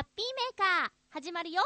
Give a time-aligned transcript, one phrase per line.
[0.00, 0.26] ハッピー
[0.56, 1.60] メーカー始まるよ。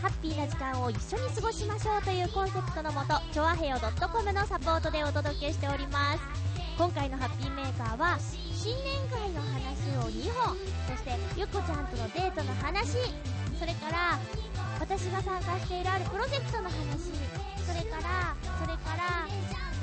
[0.00, 6.20] ハッピーな時間を一緒に過ごしましょうというコンセプトのもとチョアヘヨ .com のサポートでお届けしております。
[6.78, 8.18] 今回のハッピーメーカーは
[8.54, 10.56] 新年会の話を2本
[10.86, 12.98] そしてゆこちゃんとのデートの話
[13.58, 14.16] それから
[14.78, 17.10] 私が参加しているあるプロジェクトの話
[17.66, 19.26] それからそれから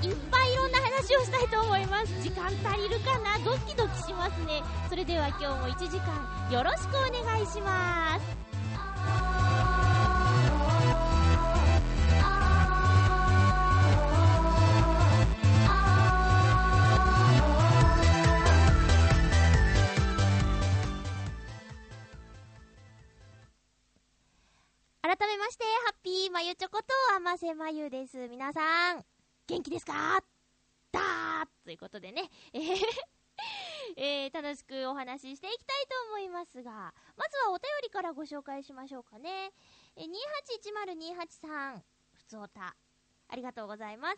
[0.08, 2.21] いっぱいいろんな話をしたいと思います。
[2.21, 3.39] 時間足りるかな？
[3.43, 4.61] ドキドキしますね。
[4.87, 9.84] それでは今日も1時間よろしくお願いします。
[25.17, 29.05] 改めましてハッピーまゆちょことあませまゆです皆さん
[29.47, 30.21] 元気ですか？
[30.91, 32.63] だーということでね、えー
[33.95, 39.53] えー楽しくお話ししていきたいと思いますが、まずはお便りからご紹介しましょうかね。
[39.95, 42.75] えー、281028さん、ふつおた、
[43.30, 44.17] ありがとうございます。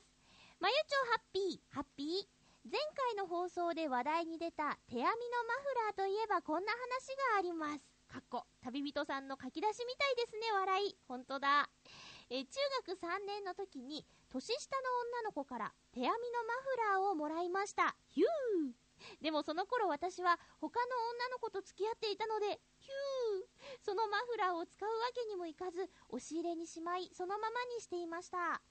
[0.59, 2.28] まゆちょハッピー、ハッピー。
[2.72, 6.78] 前回の放送で話題に出た手編みのマフラーといえばこんな話
[7.34, 7.97] があります。
[8.18, 10.98] かっこ、旅人さんの書き出しみたいですね、笑い。
[11.08, 11.70] ほんとだ。
[12.32, 14.90] え中学3年の時に年下の
[15.22, 16.53] 女の子から手編みのマ
[16.97, 17.96] フラーをもらいました。
[18.08, 28.64] ヒューでもその頃私は他の女の子と付き合っていたので、ヒューそのマフラーを使うわけにもいかず、押し入れにしまい、そのままにしていました。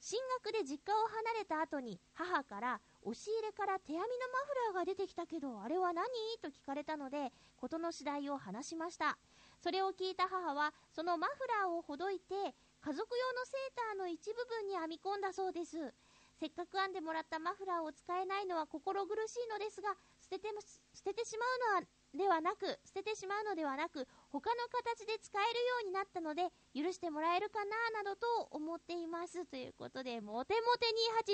[0.00, 6.10] 進学で実家を離れた後に母から押し入れから手編みのマフラーが出てきたけどあれは何？
[6.42, 9.16] と聞かれたので事の次第を話しました。
[9.62, 15.94] それを聞いた母はそのマフラーをほどいて家族用のセーターの一部分に編み込んだそうです。
[16.38, 29.44] せっかく編んでもらったマフラーを使えないのは心苦しいのですが捨てても捨ててしまうのはではなく捨ててしまうのではなく他の形で使えるようになったので許してもらえるかななどと思っています。
[29.46, 30.86] ということでモテモテ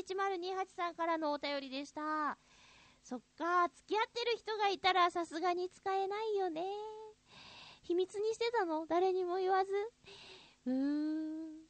[0.05, 2.39] 281028さんからのお便りでした。
[3.03, 6.63] そっか付き合ってる人がいたらさすがに使えないよね。
[7.83, 8.87] 秘密にしてたの？
[8.87, 9.73] 誰にも言わず。
[10.67, 11.63] うーん。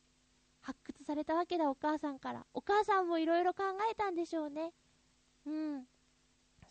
[0.61, 2.47] 発掘されたわけだお母さんから。
[2.53, 4.73] お母さんもいろいろ考えたんでしょうね。
[5.47, 5.87] うん。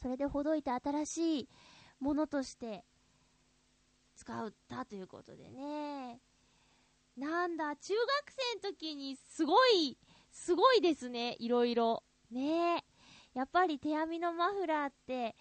[0.02, 1.50] それでほどいて新しい
[2.02, 2.84] ものとして
[4.16, 6.20] 使ったということでね。
[7.16, 8.32] なんだ中学
[8.62, 9.98] 生の時にすごい
[10.32, 11.36] すごいですね。
[11.40, 12.04] いろいろ。
[12.32, 12.84] ね。
[13.34, 15.36] やっぱり手編みのマフラーって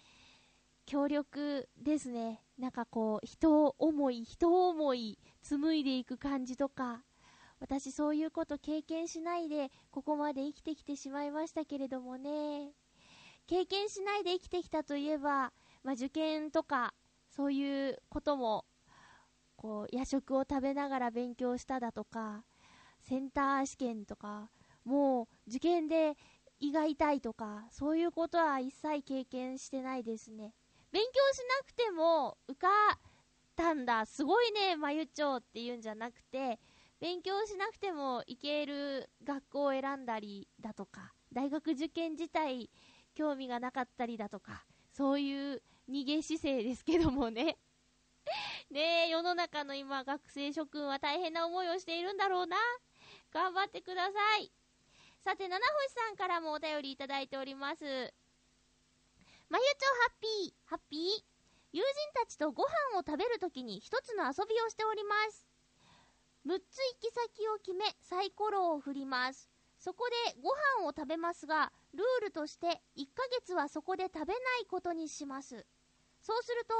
[0.85, 2.41] 強力ですね。
[2.57, 7.03] なんかこう人を思い人を思い紡いでいく感じとか。
[7.59, 12.71] 私そういうこと経験しないでここまで生きてきてしまいましたけれどもね。
[13.47, 15.51] 経験しないで生きてきたといえば、
[15.83, 16.93] まあ、受験とか
[17.29, 18.65] そういうことも
[19.55, 22.43] こう夜食を食べながら勉強しただとか
[23.01, 24.49] センター試験とか
[24.85, 26.13] もう受験で
[26.59, 30.53] 胃が痛いとかそういうことは一切経験してないですね。
[30.91, 32.99] 勉強しなくても受かっ
[33.55, 34.05] たんだ。
[34.05, 36.59] すごいねまゆちょっていうんじゃなくて
[36.99, 42.69] 勉強しなくても行ける学校を選んだりだとか大学受験自体
[43.15, 47.57] 興味がなかったりだとかそういう逃げ姿勢ですけどもね。
[48.71, 52.57] ねえ世の中の今学生諸君は大変な思いをしているんだろうな。
[53.31, 54.51] 頑張ってください。
[55.19, 57.83] さて七星さんからもお便りいただいております。
[59.49, 60.53] まゆちょハッピー。
[60.65, 61.23] ハッピー？
[61.73, 65.47] 友人たちとご飯を食べるときに一つの遊びをしております。
[66.45, 69.49] 6つ行き先を決めサイコロを振ります。
[69.77, 70.49] そこでご
[70.83, 75.65] 飯を食べますがルールとして1ヶ月はそこで食べないことにします。
[76.21, 76.73] そうすると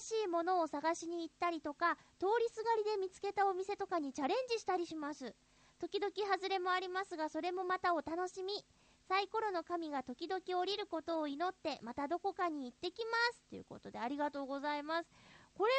[0.00, 5.34] 新しいものを探しに行ったりとか通りすがりで見つけたお店とかにチャレンジしたりします
[5.80, 8.64] 時々外れもありますがそれもまたお楽しみ
[9.08, 13.42] サイコロの神が時々降りることを祈って、またどこかに行ってきます。
[13.50, 15.10] ということで、ありがとうございます。
[15.54, 15.72] これ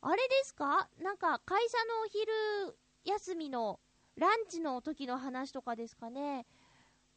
[0.00, 0.88] は、あれですか？
[1.02, 3.80] なんか、会社のお昼休みの
[4.16, 6.46] ランチの時の話とかですかね。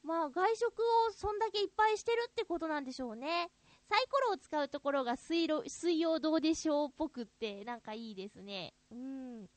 [0.04, 3.50] まあ、外食をそんだけいっぱいしてるってことなんでしょうね。
[3.90, 8.74] サイコロを使うところが水路水曜どうでしょうっぽくって、なんかいいですね。
[8.92, 9.50] うん。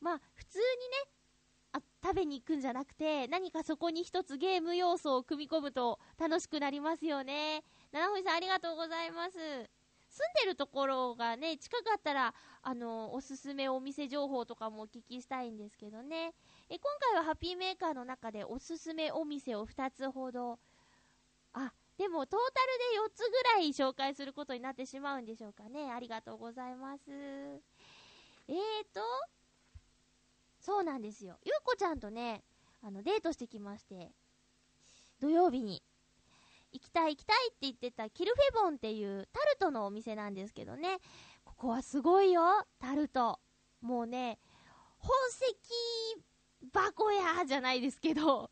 [0.00, 1.16] まあ、普通にね、
[1.72, 7.62] あ食べに行くんじゃなくて、何かそこに一つゲーム要素を組み込むと楽しくなりますよね。
[7.92, 9.36] 七星さんありがとうございます。
[10.08, 16.32] 住んでるところがね、近かったら、あの、おすすめお店情報とかもお聞きしたいんですけどね。
[16.70, 20.58] え、今回はハッピーメーカーの中でおすすめお店を2つほど、
[21.52, 25.90] あ、でもトータルで4つぐらい紹介することになってしまうんでしょうかね。
[25.90, 27.10] ありがとうございます。
[27.10, 28.54] えー
[28.92, 29.00] と、
[30.60, 31.38] そうなんですよ。
[31.44, 32.44] ゆうこちゃんとね、
[32.82, 34.12] あの、デートしてきまして、
[35.20, 35.82] 土曜日に、
[36.72, 40.98] 行きたい行きたいって言ってたキルフェボンっていうタルトのお店なんですけどね、
[41.44, 42.42] ここはすごいよ、
[42.78, 43.40] タルト。
[43.80, 44.38] もうね、
[45.00, 45.56] 宝石
[46.72, 48.50] 箱屋じゃないですけど、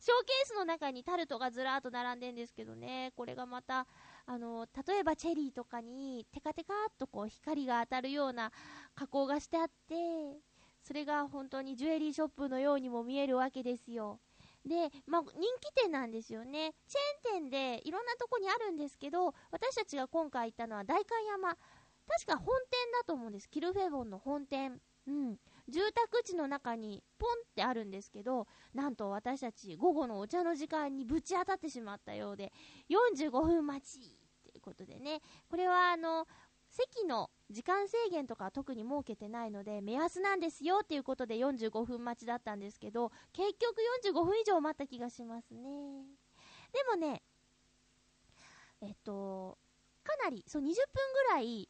[0.00, 3.86] ショーケースの中にタルトがずらーっと並んでんですけどね、これがまた、
[4.26, 8.52] あの、例えばチェリーとかにテカテカっとこう光が当たるような
[8.94, 10.38] 加工がしてあって、
[10.82, 14.20] それが本当にジュエリーショップのようにも見えるわけですよ。
[14.66, 16.74] で、まあ、人気店なんですよね。
[16.86, 21.56] チェーン店でいろんなとこにあるんですけど、私たちが今回行ったのは代官山。
[22.06, 23.48] 確か本店だと思うんです。
[23.48, 24.80] キルフェボンの本店。
[25.06, 25.38] うん。
[25.68, 32.52] 住宅地の中にポンってあるんですけど、なんと私たち午後のお茶の時間にぶち当たってしまったようで、
[32.90, 35.20] 45分待ちということでね。
[35.48, 36.26] これはあの、
[36.68, 45.62] 席の時間制限とか特に設けてないので、目安なんですよっていうことで45分待ちだったんですけど、結局45分以上待った気がしますね。
[46.72, 47.22] でもね、
[48.80, 49.56] えっと、
[50.02, 50.72] かなり、そう20分
[51.28, 51.68] ぐらい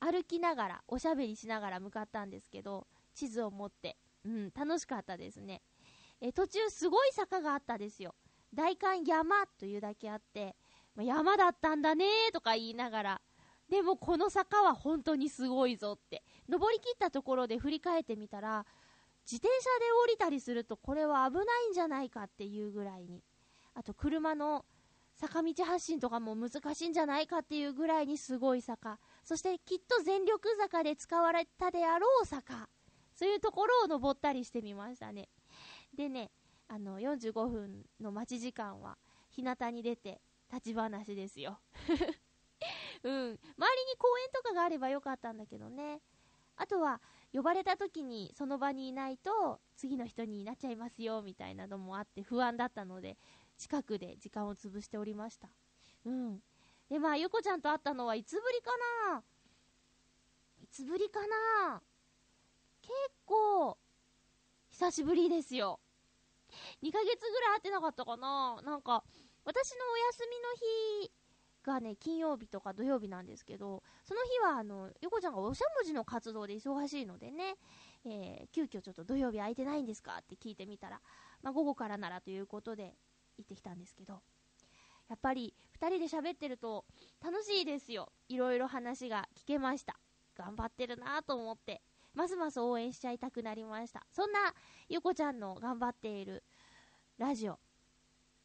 [0.00, 5.62] 歩きながら、おしゃべりしながら向かったんですけど、地図を持って、うん、楽しかったですね。
[6.20, 8.14] え途中すごい坂があったですよ。
[8.52, 10.54] 大観山というだけあって、
[10.94, 13.20] ま山だったんだねーとか言いながら、
[13.68, 16.22] でもこの坂は本当にすごいぞって。
[16.48, 18.64] 登り切ったところで振り返ってみたら、
[19.24, 23.22] 自転車で降りたりするとこれは危ないんじゃないかっていうぐらいに。
[23.74, 24.64] あと車の
[25.14, 28.98] 坂道発進とかも難しいんじゃないかっていうぐらいにすごい坂。
[29.24, 32.68] そしてきっと全力坂で使われたであろう坂。
[33.14, 35.28] そういうところを登ったりしてみましたね。
[35.96, 36.30] でね、
[36.68, 38.98] あの、45分の待ち時間は、
[39.30, 40.20] 日向に出て
[40.52, 41.60] 立ち話ですよ。
[43.02, 43.12] うん。
[43.12, 46.00] 周りに公園とかがあればよかったんだけどね。
[46.56, 47.00] あとは、
[47.32, 53.18] 呼ばれた時にその場にいないと、次の人になっちゃいますよ、みたいなのもあって不安だったので、
[53.56, 55.48] 近くで時間を潰しておりました。
[56.04, 56.42] うん。
[56.88, 58.70] で、まあ、ゆこちゃんと会ったのはいつぶりか
[59.12, 59.24] な？
[60.62, 61.82] いつぶりかな？
[62.84, 62.92] 結
[63.24, 63.78] 構、
[64.70, 65.80] 久しぶりですよ。
[66.82, 69.02] 2ヶ月ぐらい会ってなかったかななんか、
[69.44, 71.12] 私のお休みの日
[71.64, 77.56] がね、金曜日とか土曜日なんですけど、その日は、あの、ゆこちゃんがおしゃもじの活動で忙しいのでね、
[78.04, 81.00] えー、急遽ちょっと土曜日空いてないんですかって聞いてみたら、
[81.42, 82.94] まあ、午後からならということで
[83.38, 84.20] 行ってきたんですけど、
[85.08, 86.84] やっぱり2人で喋ってると
[87.22, 88.12] 楽しいですよ。
[88.28, 89.96] いろいろ話が聞けました。
[90.36, 91.82] 頑張ってるなと思って、
[92.14, 94.06] ますます応援しちゃいたくなりました。
[94.10, 94.38] そんな
[94.88, 96.42] ゆこちゃんの頑張っている
[97.18, 97.58] ラジオ、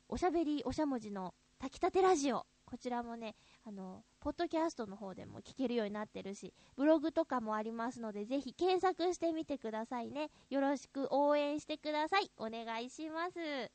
[0.08, 3.36] おしゃべりおしゃもじの炊きたてラジオ、こちらもね、
[3.66, 10.30] あの、ポッドキャストの方でも聞けるようになってるし、ブログとかもありますので、ぜひ検索してみてくださいね。
[10.50, 12.32] よろしく応援してください。
[12.38, 13.40] お願いします。
[13.40, 13.72] え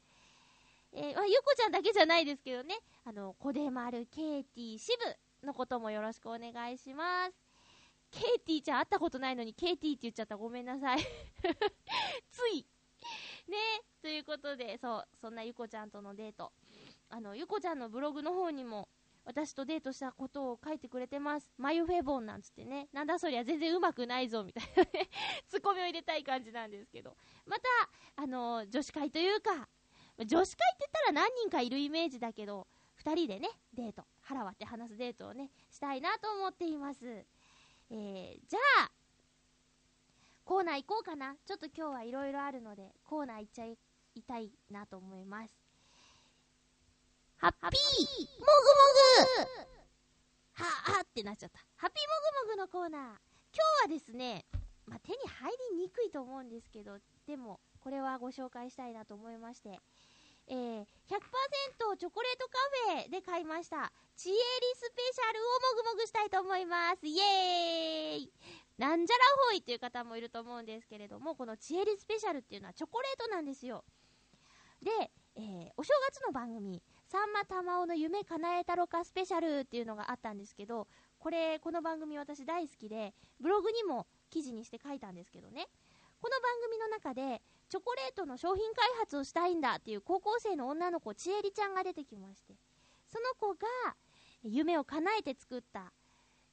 [0.93, 4.97] ー、まあ、ゆこちゃんだけじゃないですけどね、あの、コデマル、ケイティ、シ
[5.43, 7.44] ブのこともよろしくお願いします。
[8.15, 10.37] ケイティちゃん会ったことないのにケイティって言っちゃった。
[10.37, 10.99] ごめんなさい。
[12.31, 12.65] つい。
[13.49, 13.57] ね
[14.01, 16.53] ということで、そう、そんなゆこちゃんとのデート。
[17.11, 18.89] あの、ゆこちゃんのブログの方にも、
[19.25, 21.51] 私とデートしたことを書いてくれてます。
[21.57, 22.89] マユフェボンなんつってね。
[22.93, 25.09] なんだそりゃ全然うまくないぞ、みたいなね。
[25.49, 27.17] ツッコミを入れたい感じなんですけど。
[27.47, 27.63] また、
[28.17, 29.69] あの、女子会というか、
[30.19, 37.27] 女子会って言ったら何人かいるイメージだけど、二人でね、デート、腹割って話すデートをね、したいなと思っています。
[37.97, 38.91] えー、じゃあ、
[40.45, 41.37] コーナー行こうかな。
[41.47, 43.77] ちょっと今日はいろいろあるので、コーナー行っちゃい
[44.27, 45.55] たいなと思います。
[47.37, 49.37] ハッピーもぐも
[50.57, 51.61] ぐは、はってなっちゃった。
[51.77, 53.01] ハッピーもぐもぐのコーナー。
[53.01, 53.13] 今
[53.89, 54.45] 日はですね、
[54.87, 56.99] まあ、手に入りにくいと思うんですけど、
[57.29, 59.79] でも、これはご紹介したいなと思いまして、
[60.47, 62.59] えー、100%チョコレートカ
[62.95, 63.93] フェで買いました。
[64.17, 64.39] チエリ
[64.77, 65.45] スペシャルを
[65.77, 67.07] もぐもぐしたいと思います。
[67.07, 68.33] イエーイ
[68.79, 73.85] なんじゃらほいという方もいると思うんですけれども、このチエリスペシャルっていうのはチョコレートなんですよ。
[74.83, 80.87] で、えーお正月の番組、さんま玉緒の夢叶えたろかスペシャルっていうのがあったんですけど、
[81.19, 85.69] これ、この番組私大好きで、ブログにも記事にして書いたんですけどね。
[86.21, 92.55] この番組の中で、チョコレートの商品開発をしたいんだっていう高校生の女の子、ちえりちゃんが出てきまして、
[93.09, 93.67] その子が
[94.43, 95.93] 夢を叶えて作った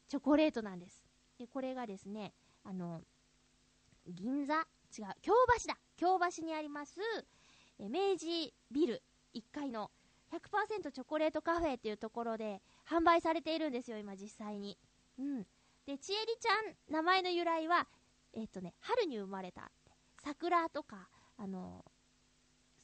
[0.08, 1.06] チョコレートなんです。
[1.38, 3.02] で、これがですね、あの、
[4.08, 4.66] 銀座違う、
[5.22, 7.00] 京橋だ京橋にあります、
[7.80, 9.02] え明治ビル
[9.34, 9.92] 1階の
[10.32, 14.78] 100%チョコレートカフェっていうところで販売されているんですよ、今実際に。
[15.20, 15.44] うん。
[15.86, 17.88] で、ちえりちゃん、名前の由来は、
[18.34, 19.72] えっ、とね、春に生まれた。
[20.24, 21.84] 桜とか、あの、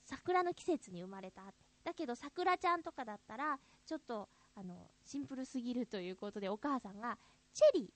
[0.05, 1.41] 桜の季節に生まれた。
[1.83, 7.17] だけど、桜ちゃんとかだったら、ちょっと、あの、シンプルすぎるということで、お母さんが、
[7.53, 7.87] チェリー、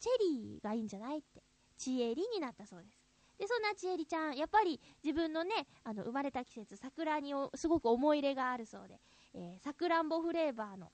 [0.00, 1.42] チェリーがいいんじゃないって、
[1.76, 3.02] ちえりになったそうです。
[3.38, 9.00] で、そんなちえりちゃん、やっぱり自分のね、あの、生まれた季節、桜にすごく思い入れがあるそうで、
[9.34, 10.92] えー、さくらんぼフレーバーの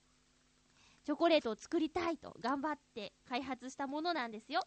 [1.05, 4.61] チョコレートを作りたいと頑張って開発したものなんですよ。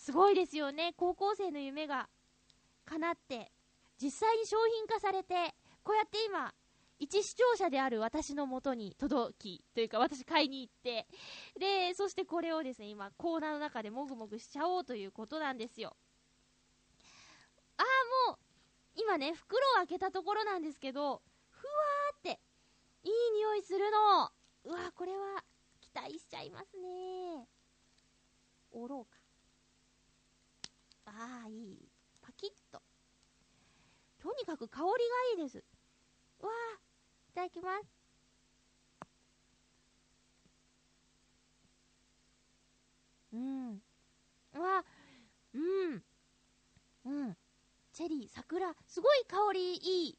[0.00, 0.94] すごいですよね。
[0.96, 2.08] 高校生の夢が
[2.86, 3.52] 叶って、
[4.02, 6.54] 実際に商品化されて、こうやって今、
[6.98, 11.06] 一視聴者である私のもとに届き、というか私買いに行って、
[11.58, 15.94] で、そしてこれをですね、今コーナーの中でもぐもぐしちゃおうということなんですよ。
[17.76, 18.38] ああ、もう、
[18.96, 22.40] 今ね、袋を開けたところなんですけど、ふわーって、
[23.02, 24.30] いい匂いするの。
[24.64, 25.44] うわ、これは、
[25.78, 27.46] 期待しちゃいますね。
[28.70, 29.19] おろうか。
[31.20, 31.88] ああ、いい。
[32.22, 32.82] パキッと。
[34.18, 34.86] とにかく香り
[35.36, 35.64] がいいです。
[36.40, 36.80] わあ、
[37.30, 37.90] いただきます。
[43.32, 43.82] うん。
[44.54, 44.84] うわ
[45.54, 46.04] うん。
[47.04, 47.36] うん。
[47.92, 50.18] チェリー、桜、すごい香りいい。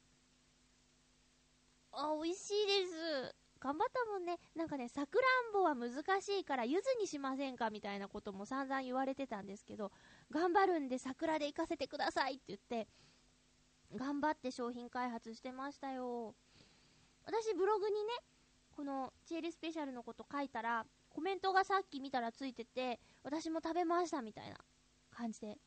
[1.92, 3.34] あ、美味しいです。
[3.60, 4.38] 頑張ったもんね。
[4.56, 9.92] なんかね、さくらんぼは難しいから、柚子にしませんかみたいなことも散々言われてたんですけど、
[10.32, 12.88] 頑張るんで桜で行かせてくださいって言って、
[13.94, 16.34] 頑張って商品開発してましたよ。
[17.24, 18.10] 私、ブログにね、
[18.74, 24.56] このチエリスペシャルのこと書いたら、コメントがさっき見たらついてて、私も食べましたみたいな
[25.10, 25.58] 感じで、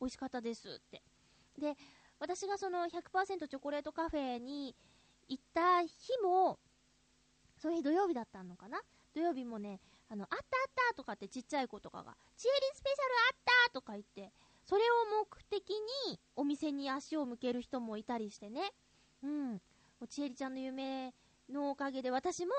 [0.00, 1.02] 美味しかったですって。
[1.58, 1.74] で、
[2.20, 4.76] 私がその100%チョコレートカフェに
[5.28, 5.88] 行った日
[6.22, 6.60] も、
[7.58, 8.80] それ土曜日だったのかな？
[9.14, 9.80] 土曜日もね、
[10.14, 14.32] あの、あったあったとかってちっちゃい子とかが、チエリスペシャルあったとか言って、
[14.64, 14.84] それを
[15.20, 15.70] 目的
[16.08, 18.72] にお店に足を向ける人もいたりしてね。
[19.24, 19.60] うん。
[20.08, 21.12] ちえりちゃんの夢
[21.50, 22.52] のおかげで私も、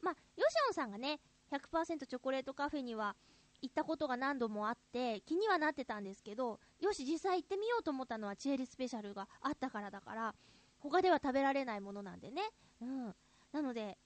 [0.00, 1.18] まあ、ヨシオンさんがね、
[1.50, 3.16] 100%チョコレートカフェには
[3.60, 10.34] 行ったことが何度もあって、気にはなってたんですけど、よし、実際行ってみようと思ったのはチエリスペシャルがあったからだから、
[10.78, 12.42] 他では食べられないものなんでね。
[12.80, 13.16] うん。
[13.52, 13.98] なので、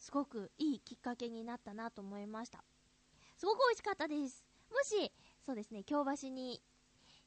[0.00, 2.64] すごくいいきっかけになったなと思いました。
[3.36, 4.44] すごく美味しかったです。
[4.70, 5.12] もし、
[5.44, 6.60] そうですね、京橋に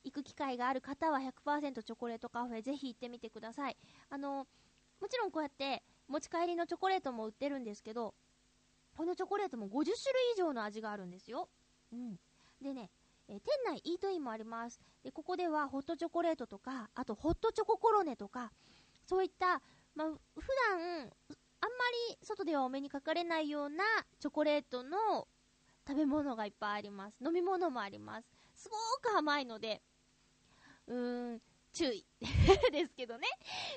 [0.04, 3.78] 行く機会がある方は100%チョコレートカフェぜひ行ってみてください。
[4.10, 4.48] あの、
[5.00, 8.16] もちろんこうやって持ち帰りのチョコレートも売ってるんですけど、
[8.98, 9.94] このチョコレートも50種類
[10.36, 11.50] 以上の味があるんですよ。
[11.92, 12.20] うん。
[12.62, 12.90] でね、
[13.28, 14.80] え店内イートインもあります。
[15.04, 18.52] で、ここではホットチョコレートとか、あとホットチョココロネとか、
[19.06, 19.62] そういった、
[19.96, 21.12] まあ、普段、
[21.84, 23.84] まり外ではお目にかかれないような
[24.20, 25.28] チョコレートの
[25.88, 27.18] 食べ物がいっぱいあります。
[27.24, 28.28] 飲み物もあります。
[28.56, 28.76] すご
[29.10, 29.82] く甘いので、
[30.88, 31.42] うーん、
[31.74, 32.06] 注意
[32.72, 33.28] ですけどね。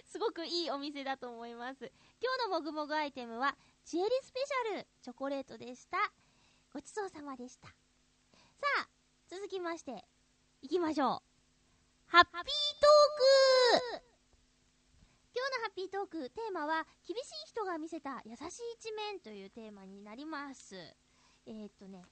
[0.05, 1.91] すごくいいお店だと思います。
[2.21, 5.99] 今日のもぐもぐアイテムは、チエリスペシャルチョコレートでした。
[6.73, 7.69] ごちそうさまでした。
[7.69, 7.75] さ
[8.83, 8.89] あ、
[9.29, 10.07] 続きまして、
[10.63, 11.37] 行きましょう。
[12.07, 14.06] ハッピートーク
[15.37, 20.75] 今日のハッピートーク、テーマは、厳しい人が見せた優しい一面というテーマになります。
[21.45, 22.07] えー、っとね、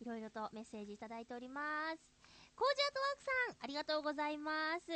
[0.00, 1.60] いろいろとメッセージいただいておりま
[1.94, 2.00] す。
[2.56, 4.88] コージアートワークさん、ありがとうございます。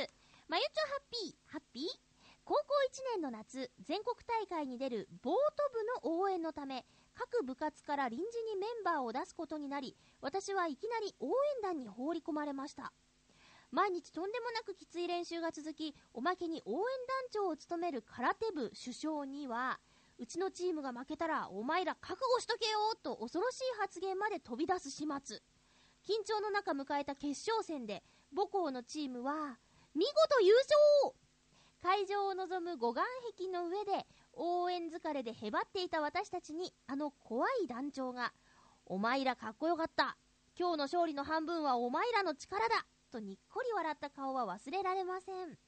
[0.49, 1.85] まゆちょハッピー、ハッピー？
[2.45, 8.25] 高校1年の夏、全国大会に出るボート部の応援のため、各部活から臨時
[8.55, 12.90] にメンバーを出すことになり、私はいきなり応援団に放り込まれました。
[13.71, 16.85] 毎日とんでもなくきつい練習が続き、おまけに応援団
[17.33, 19.79] 長を務める空手部首相には、
[20.19, 25.41] うちのチームが負けたらお前ら覚悟しとけよと恐ろしい発言まで飛び出す始末。
[26.05, 28.03] 緊張の中迎えた決勝戦で
[28.35, 29.59] 母校のチームは
[29.95, 31.15] 見事優勝
[31.83, 33.03] 会場を望む護岸
[33.39, 38.33] 壁の上で応援疲れでへばっていた私たちにあの怖い団長が
[38.87, 40.17] 「お前らかっこよかった
[40.59, 45.59] 今日の勝利の半分はお前らの力だ!」とにっこり笑った顔は忘れられません。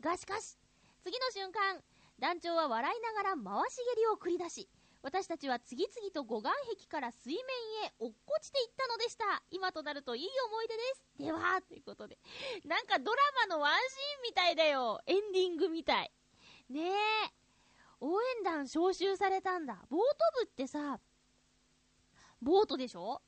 [0.00, 0.58] がしかし
[1.02, 1.80] 次の瞬間
[2.18, 4.68] 団長は笑いながら回し蹴りを繰り出し
[5.02, 7.42] 私たちは次々と護岸壁から水面
[7.84, 9.42] へ落っこちていったのでした。
[9.50, 11.04] 今となるといい思い出です。
[11.18, 12.18] ではということで
[12.64, 13.18] なんかドラ
[13.48, 15.00] マのワンシーンみたいだよ。
[15.06, 16.12] エンディングみたい。
[16.70, 16.92] ねえ。
[17.98, 19.78] 応援団招集されたんだ。
[19.90, 21.00] ボート部ってさ
[22.40, 23.20] ボートでしょ？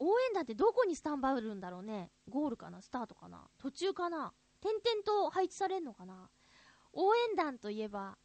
[0.00, 2.10] 応援団ってどこにスタンバイるんだろうね。
[2.28, 2.82] ゴールかな？
[2.82, 3.48] スタートかな？
[3.58, 4.32] 途中かな？
[4.60, 6.28] 点々と配置されるのかな？
[6.92, 8.16] 応援団といえば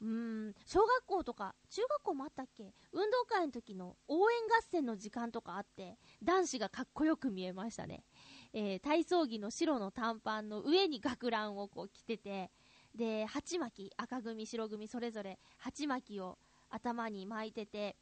[0.00, 2.74] うーん、小学校とか、中学校もあったっけ？
[2.92, 8.04] 運動会の時の応援合戦の時間とかあって、男子がかっこよく見えましたね。
[8.52, 12.50] えー体操着の白の短パンの上に学ランをこう着てて、
[12.94, 17.96] で、鉢巻き、赤組、白組、それぞれ鉢巻きを頭に巻いてて、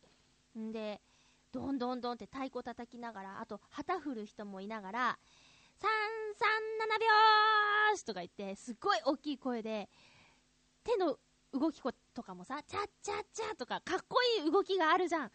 [0.58, 1.00] んで、
[1.54, 5.18] どんどんどんって太鼓叩きながら、あと旗振る人もいながら、
[5.80, 7.00] 3、3、7
[7.90, 9.88] 拍子とか言って、すっごい大きい声で、
[10.82, 11.16] 手の
[11.52, 11.80] 動き
[12.12, 15.30] とかもさ、チャッチャッチャとか、かっこいい動きがあるじゃん。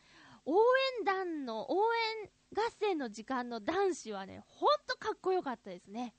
[0.45, 0.57] 応
[0.99, 1.77] 援団の、応
[2.23, 6.13] 援合戦の時間の男子はね、ほんとかっこよかったですね。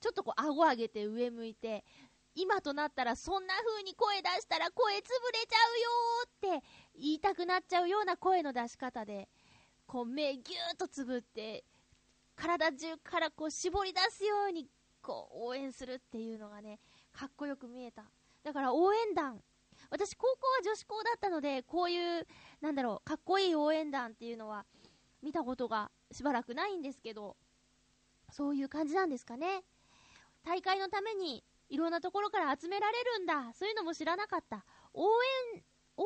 [0.00, 1.84] ちょっとこう、顎上げて上向いて、
[2.36, 5.02] 今となったらそんな風に声出したら声潰れ
[5.48, 9.28] ちゃうよって言いたくなっちゃうような声の出し方で、
[9.86, 11.64] こう目ぎゅーっとつぶって、
[12.36, 14.68] 体中からこう絞り出すように、
[15.00, 16.78] こう応援するっていうのがね、
[17.12, 18.04] かっこよく見えた。
[18.44, 19.42] だから応援団。
[19.88, 22.26] 私、高校は女子校だったので、こういう、
[22.60, 24.66] なんだろう、かっこいい応援団っていうのは、
[25.22, 27.36] 見たことがしばらくないんですけど、
[28.30, 29.64] そういう感じなんですかね。
[30.44, 33.52] 大会のために、いろんなところから集められるんだ。
[33.54, 34.64] そういうのも知らなかった。
[34.94, 35.08] 応
[35.54, 35.64] 援、
[35.96, 36.04] 応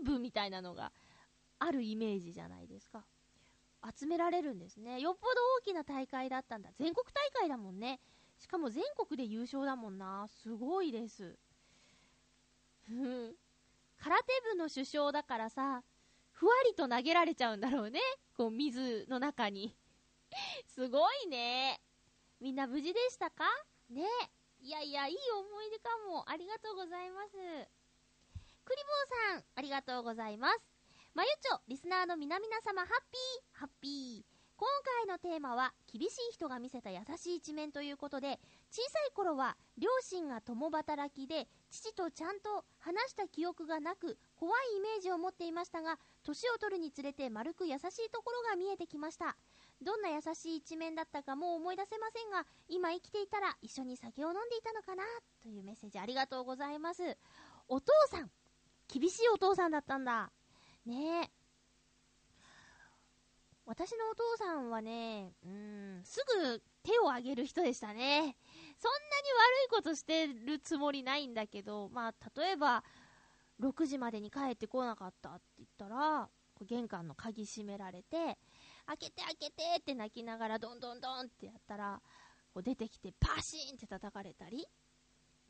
[0.00, 0.92] 援部みたいなのが
[1.58, 3.04] あるイメージじゃないですか。
[3.98, 5.00] 集められるんですね。
[5.00, 6.70] よっぽど大きな大会だったんだ。
[6.76, 8.00] 全国大会だもんね。
[8.36, 10.26] しかも全国で優勝だもんな。
[10.28, 11.38] すごいです。
[12.90, 13.34] うん
[13.98, 15.82] 空手部の主将だからさ、
[16.32, 18.00] ふわりと投げられちゃうんだろうね。
[18.36, 19.74] こう、水の中に。
[20.66, 21.80] すごいね。
[22.40, 23.44] みんな無事でしたか？
[23.88, 24.04] ね
[24.60, 26.28] いやいや、いい思い出かも。
[26.28, 27.32] ありがとうございます。
[28.64, 30.58] クリボーさん、ありがとうございます。
[31.14, 34.36] まゆちょ、リスナーの皆々様、ハッピー、ハッピー。
[34.56, 34.66] 今
[35.04, 38.40] 回のテーマは、厳しい人が見せた優しい一面ということで、
[38.70, 49.36] 小さい頃は、両親が共働きで、父とちゃんと話した記憶がなく、怖いイメージを持っていましたが、年を取るにつれて丸く優しいところが見えてきました。
[49.82, 55.04] どんな優しい一面だったかもう思い出せませんが、今生きていたら一緒に酒を飲んでいたのかな、
[55.42, 57.16] というメッセージありがとうございます。
[57.68, 58.30] お父さん
[58.88, 60.30] 厳しいお父さんだったんだ。
[60.84, 61.30] ねえ。
[63.66, 68.36] 私のお父さんはね、うん、すぐ手を挙げる人でしたね。
[68.78, 72.84] そんなに悪いことしてるつもりないんだけど、まあ、例えば、
[73.60, 76.28] 6時までに帰ってこなかったって言ったら、
[76.64, 78.38] 玄関の鍵閉められて、
[78.86, 82.00] 開けて開けてって泣きながら、どんどんどんってやったら、
[82.52, 84.66] こう出てきてパシーンって叩かれたり、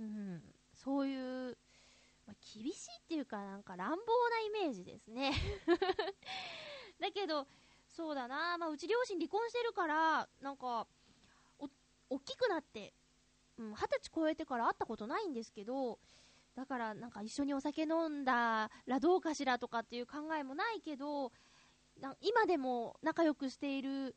[0.00, 0.42] うん、
[0.74, 1.56] そういう、
[2.26, 5.32] まあ、厳しいっていうか、なんか乱暴なイメージですね。
[6.98, 7.46] だけど、
[7.88, 10.86] そうだな、まあ、うち両親離婚してるから、なんか、
[11.58, 11.68] お、
[12.10, 12.92] 大きくなって、
[13.58, 15.98] うん、二十歳超えてから会ったことないんですけど、
[16.54, 21.30] だからなんか一緒にお酒飲んだらどうかしらとかっていう考えもないけど、
[22.20, 24.14] 今でも仲良くしている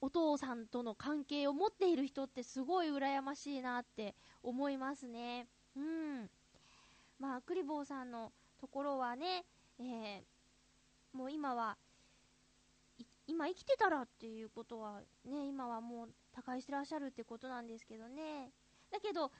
[0.00, 5.46] お父さんとの関係を持っている人ってすごい羨ましいなって思いますね。
[5.76, 6.30] うん。
[7.18, 9.44] まあ、クリボーさんのところはね、
[9.78, 10.38] えー
[11.12, 11.76] もう今は、
[13.26, 18.52] 今生きてたらっていうことはね、今はもう他界してらっしゃるってことなんですけどね。
[18.90, 19.30] だけど、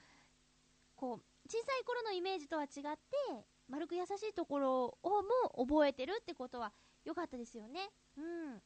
[0.95, 5.09] こう、小さい頃のイメージとは違って、丸く優しいところを
[5.55, 6.73] も覚えてるってことは
[7.09, 7.89] 良かったですよね。
[8.17, 8.61] うん。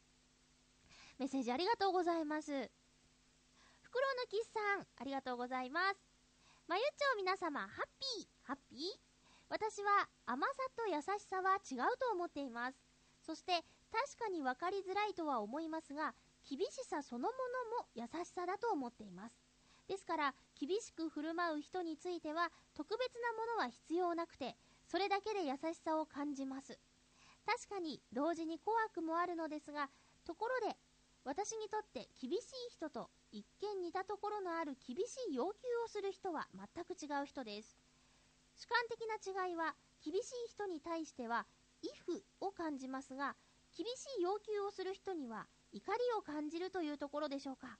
[1.17, 2.51] メッセージありがとうございます。
[2.51, 5.95] フクロウのキスさん、ありがとうございます。
[6.67, 7.69] まゆっちょ皆様、ハッ
[8.17, 8.79] ピー、ハッピー？
[9.47, 12.77] 私は甘さと優しさは違うと思っています。
[13.25, 16.13] そして、確かに分かりづらいとは思いますが、
[16.49, 17.33] 厳しさそのも
[17.95, 19.35] のも優しさだと思っています。
[19.87, 26.77] ですから、厳しく振る舞う人については、特別なものは必要なくて、それだけで優しさを感じます。
[27.45, 29.89] 確かに、同時に怖くもあるのですが、
[30.25, 30.77] ところで、
[31.23, 32.35] 私にとって厳し
[32.67, 37.77] い人と一見似たところのある厳しい要求をする人は全く違う人です。
[38.55, 41.45] 主観的な違いは厳しい人に対しては
[41.83, 43.35] if を感じますが
[43.75, 47.77] 厳しい要求をする人には怒りを感じるというところでしょうか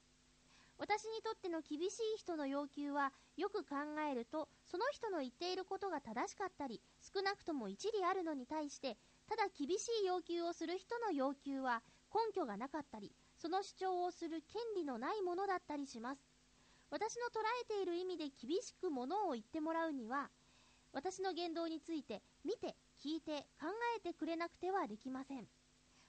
[0.80, 3.76] 私にとっての厳しい人の要求はよく考
[4.10, 8.98] えるとその人の言っていることが正しかったり少なくとも一理あるのに対して
[9.36, 11.82] ただ厳しい要求をする人の要求は
[12.14, 16.22] 根拠がなかったりその主張をする権利のないものだったりします。
[16.92, 20.30] 私の捉えている意味で厳しくものを言ってもらうには
[20.94, 25.48] 私の言動について見て聞いて考えてくれなくてはできません。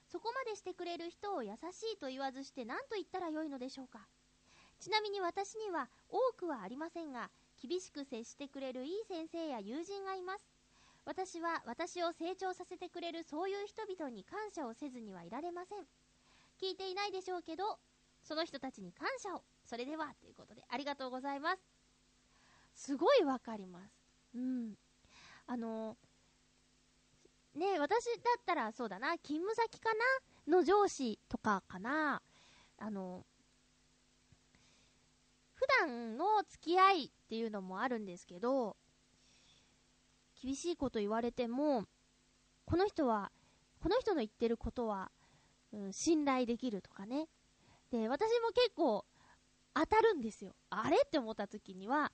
[0.07, 4.01] そこまでしてくれる人を優しいと言わずして何と言ったらよいのでしょうか。
[4.79, 10.54] ちなみに私には多くはありませんが厳しく接してくれるいい先生や友人がいます。
[11.05, 15.79] 私は私を成長させてくれるそういう人々に感謝をせずにはいられません。
[16.59, 17.77] 聞いていないでしょうけど
[18.23, 19.43] その人たちに感謝を。
[19.63, 21.61] それではということでありがとうございます。
[22.73, 23.91] すごいわかります。
[24.35, 24.73] うん。
[25.47, 25.95] あの
[27.55, 29.89] ね私だったらそうだな勤務先か
[30.47, 30.57] な？
[30.57, 32.21] の上司とかかな？
[32.77, 33.25] あの
[35.53, 38.75] 普段の付き合いっていうのもあるんですけど
[40.45, 41.85] 厳しいこと言われても
[42.65, 43.31] この人は
[43.81, 45.09] この人の言ってることは、
[45.73, 47.27] うん、信頼できるとかね。
[47.91, 49.05] で私も結構
[49.73, 50.55] 当たるんですよ。
[50.69, 52.11] あれって思った時には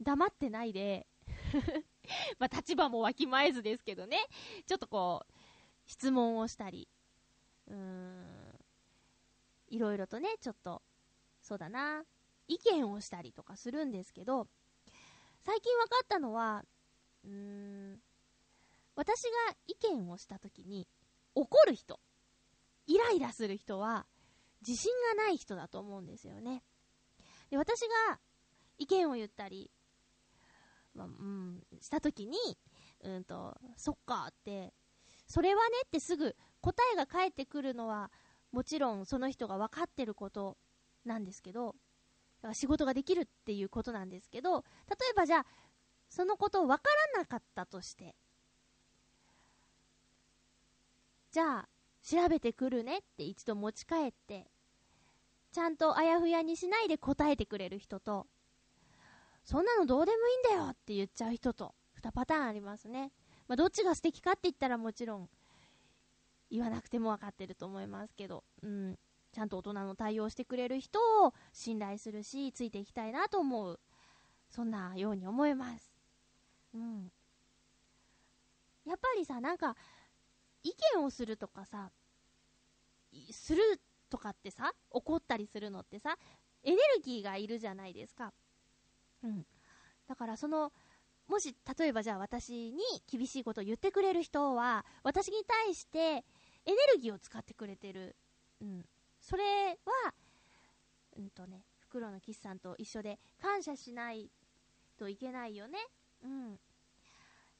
[0.00, 1.06] 黙ってないで
[2.38, 4.18] まあ立場もわきまえずですけどね。
[4.66, 5.32] ちょっとこう
[5.86, 6.88] 質問をしたり
[7.68, 8.58] うーん
[9.68, 10.82] いろいろとねちょっと
[11.40, 12.04] そうだな
[12.48, 14.46] 意見をしたりとかするんですけど
[15.44, 16.64] 最近分かったのは
[17.24, 18.00] うーん。
[18.94, 20.86] 私が意見をした時に
[21.34, 21.98] 怒る人
[22.86, 24.06] イライラする人は
[24.66, 26.62] 自信がない人だと思うんですよね。
[27.50, 28.20] で私が
[28.78, 29.70] 意見を言ったり、
[30.94, 32.36] ま、うん、した時に
[33.02, 34.72] うんとそっかって
[35.26, 38.10] それはねってすぐ答えが返ってくるのは
[38.52, 40.56] もちろんその人が分かってること
[41.04, 41.74] なんですけど
[42.52, 45.46] 仕事ができるっていうことなんですけど例えばじゃあ
[46.12, 46.82] そのことを分か
[47.14, 48.14] らなかったとして
[51.30, 51.68] じゃあ
[52.02, 54.46] 調べてくるねって一度持ち帰って
[55.52, 58.26] ちゃんとあやふやにしないで答えてくれる人と
[59.42, 60.18] そんなのどうでも
[60.50, 63.10] いいんだよって言っちゃう人と2パターンありますね、
[63.48, 65.30] まあ、どっちが素敵かって言ったらもちろん
[66.50, 68.98] 言わなくても分かってると思いますけど、うん、
[69.32, 73.80] ちゃんと大人の対応してくれる人を信頼するしついていきたいなと思う。
[74.50, 75.91] そんなように思います。
[76.74, 77.12] うん。
[78.84, 79.76] やっぱりさなんか
[80.62, 81.90] 意見をするとかさ
[83.30, 83.80] する
[84.10, 86.16] とかってさ怒ったりするのってさ
[86.64, 88.32] エネルギーがいるじゃないですか。
[89.22, 89.46] うん。
[90.08, 90.72] だからその
[91.28, 96.22] もし例えばじゃあ私に厳しいことを言ってくれる人は私に対してエ
[96.66, 98.16] ネルギーを使ってくれてる、
[98.60, 98.84] うん、
[99.20, 100.14] それは
[101.16, 104.30] うんとね袋の岸さんと一緒で感謝しない
[104.98, 105.78] といけないよね。
[106.22, 106.60] うん。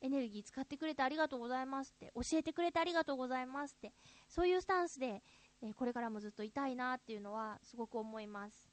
[0.00, 2.12] エネルギー使ってくれてありがとうございますって。
[2.14, 3.92] 教えてくれてありがとうございますって。
[4.28, 5.22] そういうスタンスで、
[5.62, 8.68] えーこれからもずっといたいなっていうのはすごく思います。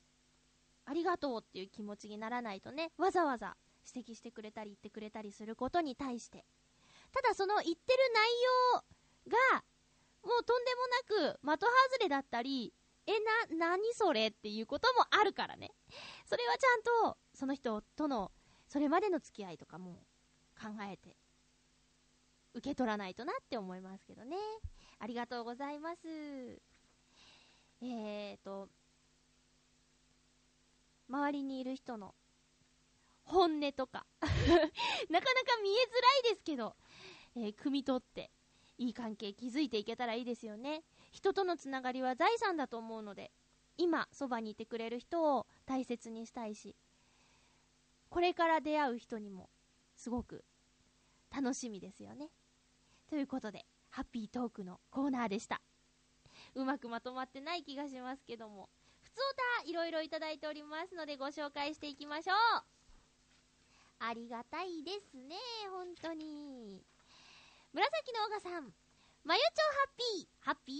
[0.86, 3.56] ありがとうっていう気持ちにならないとねわざわざ
[3.96, 6.46] 指摘してくれたり言ってくれたりすることに対して。
[7.12, 8.28] ただその言ってる内
[8.74, 9.64] 容が
[10.24, 12.74] もうとんでもなく的外れだったり
[13.06, 13.12] え
[13.58, 15.72] な何それっていうこともあるからね。
[16.26, 18.32] それはちゃんとその人との
[18.70, 20.04] それまでの付き合いとかも
[20.62, 21.16] 考えて
[22.54, 24.38] 受け取らないとなって思いますけどね。
[25.00, 26.08] ありがとうございます。
[27.82, 28.70] えーと
[31.10, 32.14] 周りにいる人の
[33.24, 34.62] 本音とか なかなか
[35.64, 36.76] 見えづらいですけど、
[37.36, 38.30] えー汲み取って
[38.78, 40.84] いい関係築いていけたらいいですよね。
[41.12, 43.32] 人とのつながりは財産だと思うので
[43.78, 46.76] 今そばにいてくれる人を大切にしたいし
[48.10, 49.50] これから出会う人にも
[49.96, 50.44] すごく
[51.36, 52.30] 楽しみですよね。
[53.08, 55.62] ということでハッピートークのコーナーでした。
[56.56, 58.70] うまくまとまってない気がしますけども
[59.04, 59.22] 普通
[59.64, 62.64] 歌いろいろいただいておりますのでご紹介していきましょう。
[64.02, 65.36] ありがたいですね
[65.72, 66.82] 本当に。
[67.74, 68.74] 紫のオガさん
[69.24, 70.76] まゆちょハッピーハッピー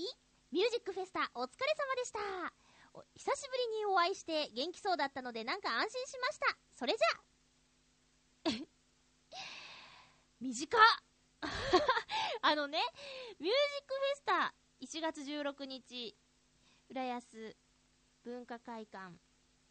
[0.52, 2.59] ミュージックフェスタお疲れ様でした。
[3.16, 6.58] 久しぶりにお会いして元気そうだったのでなんか安心しました。
[6.76, 8.66] それじゃ。
[10.42, 10.82] 短っ。
[12.42, 12.80] あのね
[13.40, 16.18] ミュージックフェスタ1月16日
[16.90, 17.56] 浦安
[18.24, 19.14] 文化会館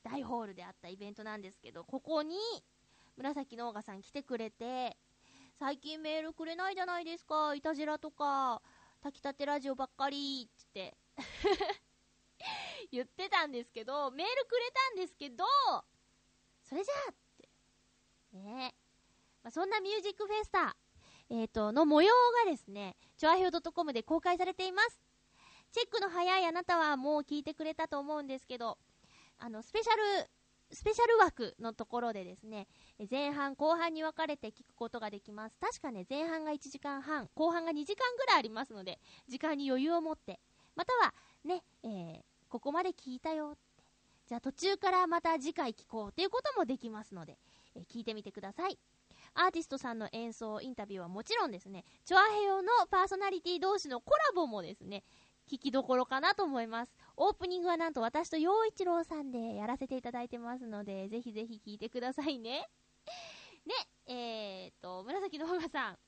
[0.02, 2.37] 大ホールであったイベントなんですけど、ここに
[3.16, 4.96] 紫のオーガさん来てくれて、
[5.59, 8.62] 最近メールくれないじゃないですか、いたじらとか、
[9.02, 10.96] 炊きたてラジオばっかりって。
[12.90, 15.44] 言ってたんですけど、メールくれたんですけど、
[16.62, 17.48] それじゃあって。
[18.32, 18.74] ね
[19.42, 20.76] まあ、そんなミュージックフェスタ、
[21.30, 22.12] えっ、と、の模様
[22.44, 25.00] がですね、チョアヘオ .com で公開されています。
[25.72, 28.78] チェックの早いあなたはもう聞いてくれたと思うんですけど、
[29.38, 30.30] あの、スペシャル、
[30.72, 32.66] スペシャル枠のところでですね、
[33.10, 35.56] 前半後半に分かれて聞くことができます。
[35.60, 40.40] 確かね、前半が1時間半、後半が2時間ぐらいありますので、時間に余裕を持って、
[40.74, 41.14] または
[41.44, 43.84] ね、えーここまで聞いたよって、
[44.26, 47.38] じゃあ途中からまた次回聞こうっていうこともできますので、
[47.74, 48.78] え聞いてみてください。
[49.34, 55.04] アーティストさんの演奏、インタビューはもちろんですね、チョアヘヨのパーソナリティ同士のコラボもですね、
[55.50, 56.92] 聞きどころかなと思います。
[57.16, 62.68] オープニングはなんと私と陽一郎さんでやらせていただいてますので、ぜひぜひ聞いてくださいね。
[63.64, 63.74] ね、
[64.06, 65.98] えーと、紫のほがさん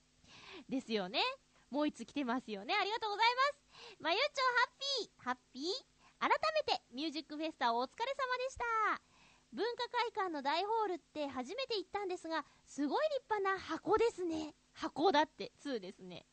[0.69, 1.23] ですよね。
[1.71, 2.75] もう一つ来てますよね。
[2.75, 4.01] ありがとうございます。
[4.01, 4.25] まゆちょ
[4.57, 9.01] ハッピー、ハッピー改めて、ミュージックフェスタお疲れ様でした。
[9.53, 14.55] 文化会館の大ホールって初めて行ったんですが、すごい立派な箱ですね。
[14.75, 16.27] 箱だって、2ですね。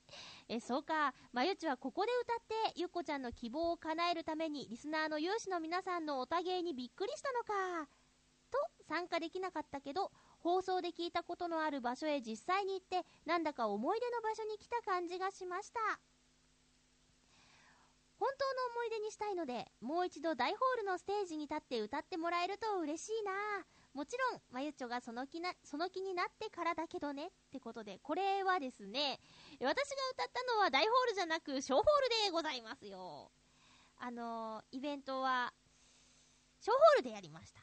[0.49, 1.13] え、そうか。
[1.31, 2.37] まゆちはここで歌っ
[2.73, 7.89] て、ゆっこちゃんの希望を叶えるために、リスナーの有志の皆さんのおたげにびっくりしたのか。
[8.51, 8.57] と、
[8.89, 15.79] 参加できなかったけど、放送で聞いたことのある場所へ実際に行って、なんだか思い出の場所に来た感じがしました。
[18.19, 23.31] 本当の思い出にしたいので、もう一度大ホールのステージに立って歌ってもらえると嬉しいな。
[23.93, 27.27] もちろん、まゆちょがその気な、その気になってからだけどね。
[27.27, 29.19] ってことで、これはですね、
[29.61, 29.73] 私が
[30.13, 33.31] 歌ったのは大ホールじゃなく、小ホールでございますよ。
[33.99, 35.53] あのーイベントは、
[36.59, 37.61] 小ホールでやりました。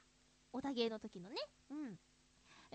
[0.53, 1.37] おたげの時のね。
[1.71, 1.99] うん。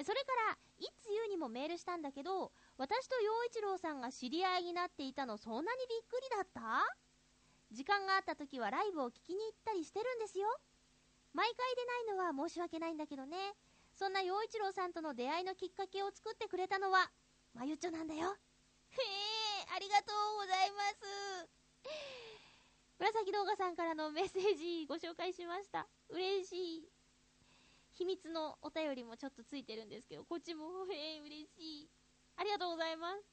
[0.04, 6.86] それから、いつゆうにもメールしたんだけど、私と陽一郎さんが知り合いになっていたのそんなにびっくりだった？
[7.71, 10.47] 時間があった時はライブを聞きに行ったりしてるんですよ。
[11.34, 13.38] 毎回出ないのは申し訳ないんだけどね。
[13.93, 17.12] そんな陽一郎さんとの出会いのきっかけを作ってくれたのは、
[17.53, 18.32] まゆっちょなんだよ。
[18.89, 20.82] へえ、ありがとうございま
[21.45, 21.49] す。
[22.99, 25.88] 紫動画さんからのメッセージご紹介しました。
[26.10, 26.89] 嬉しい。
[27.93, 31.89] 秘密のお便りもちょっとついてるんですけど、こっちも、へえ、嬉しい。
[32.38, 33.23] ありがとうございます。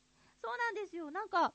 [0.43, 1.11] そうなんですよ。
[1.11, 1.53] なんか、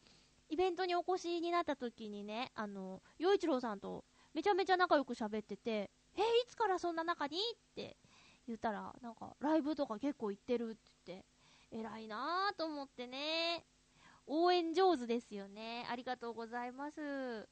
[0.51, 7.37] イベントにお越しになった時にね、あの、洋一郎さんとめちゃめちゃ仲良く喋ってて、えいつからそんな仲に？
[7.37, 7.39] っ
[7.73, 7.95] て
[8.45, 11.25] 言ったら、なんか、ライブとか結構行ってるって言って、
[11.71, 13.63] 偉いなぁと思ってね。
[14.27, 15.87] 応援上手ですよね。
[15.89, 17.47] ありがとうございます。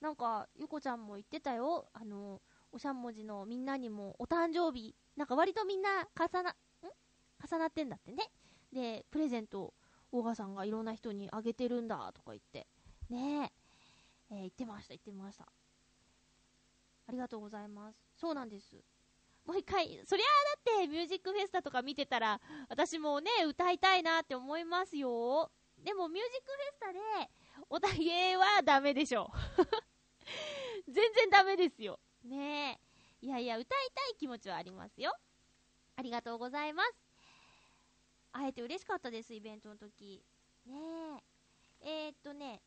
[0.00, 1.88] なんか、ゆこちゃんも言ってたよ。
[1.92, 2.40] あの、
[2.72, 6.54] おしゃんもじのみんなにもお誕生日、なんか割とみんな重な、ん？
[7.46, 8.30] 重なってんだってね。
[8.72, 9.74] で、プレゼント
[10.14, 12.66] を大賀さんがいろんな人にあげてるんだとか言って。
[13.10, 13.52] ね
[14.30, 14.34] え。
[14.34, 15.46] えー言ってました、言ってました。
[17.06, 17.98] ありがとうございます。
[18.16, 18.76] そうなんです。
[19.44, 25.50] もう一回、そりゃあだってミュージックフェスタとか見てたら、私もね、歌いたいなって思いますよ。
[25.84, 27.30] でもミュージックフェスタで、
[27.68, 29.30] おたげはダメでしょ。
[30.88, 32.00] 全然ダメですよ。
[32.22, 32.80] ね
[33.22, 33.26] え。
[33.26, 35.14] いやいや、歌いたい気持ちはありますよ。
[35.96, 37.03] ありがとうございます。
[38.34, 40.20] 会えて嬉しかったです、イベントの時。
[40.66, 40.74] ね
[41.80, 42.06] え。
[42.06, 42.60] えー、っとね、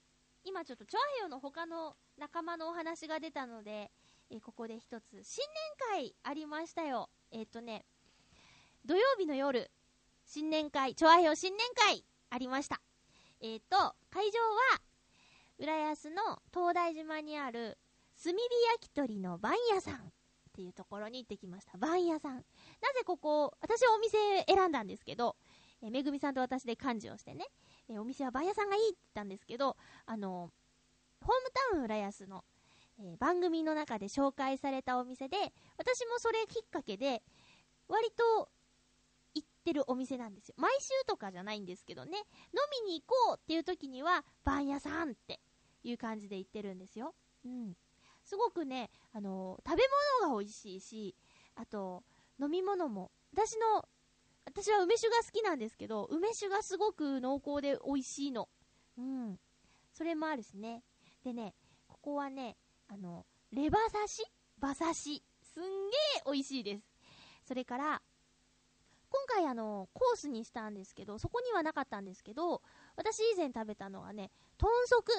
[0.44, 3.92] 今ちょっと、チョアヘヨの他の仲間のお話が出たので、
[4.30, 5.46] えーここで一つ、新
[5.92, 7.10] 年会ありましたよ。
[7.32, 7.86] えー、っとね、
[8.86, 9.70] 土曜日の夜、
[10.26, 12.82] 新年会、チョアヘヨ新年会ありました。
[13.42, 13.78] え、っと、
[14.10, 14.82] 会場は、
[15.60, 17.78] 浦安の東大島にある
[18.24, 18.40] 炭火
[18.74, 20.00] 焼き鳥の番屋さんっ
[20.54, 21.78] ていうところに行ってきました。
[21.78, 22.36] 番屋さん。
[22.36, 25.36] なぜここ、私はお店選んだんですけど、
[25.82, 27.46] えーめぐみさんと私で幹事をしてね、
[27.90, 30.52] えーお店は番屋さんがいいって言ったんですけど、あの
[31.22, 32.44] ホームタウン浦安の、
[33.00, 35.38] え番組の中で紹介されたお店で、
[35.78, 37.24] 私もそれきっかけで、
[37.88, 38.50] 割と
[39.34, 40.56] 行ってるお店なんですよ。
[40.58, 42.24] 毎週とかじゃないんですけどね、飲
[42.86, 45.40] みに行こうっていう時には、番屋さんって
[45.84, 47.14] いう感じで行ってるんですよ。
[47.46, 47.76] うん。
[48.24, 49.84] すごくね、あの食べ
[50.22, 51.16] 物が美味しいし、
[51.56, 52.04] あと、
[52.40, 53.88] 飲み物も、私の、
[54.48, 58.48] 私は梅酒が好きなんですけど、梅酒がすごく濃厚で美味しいの。
[58.98, 59.38] うん。
[59.92, 60.84] それもあるしね。
[61.22, 61.54] でね、
[61.86, 62.56] ここはね、
[62.88, 64.24] あの、レバ刺し？
[64.62, 65.24] 馬刺し。
[65.42, 65.70] すんげ
[66.20, 66.84] え美味しいです。
[67.46, 68.02] それから、
[69.10, 72.62] 今回あの、コースにしたんですけど、そこにはなかったんですけど、
[72.96, 75.12] 私以前食べたのがね、豚足。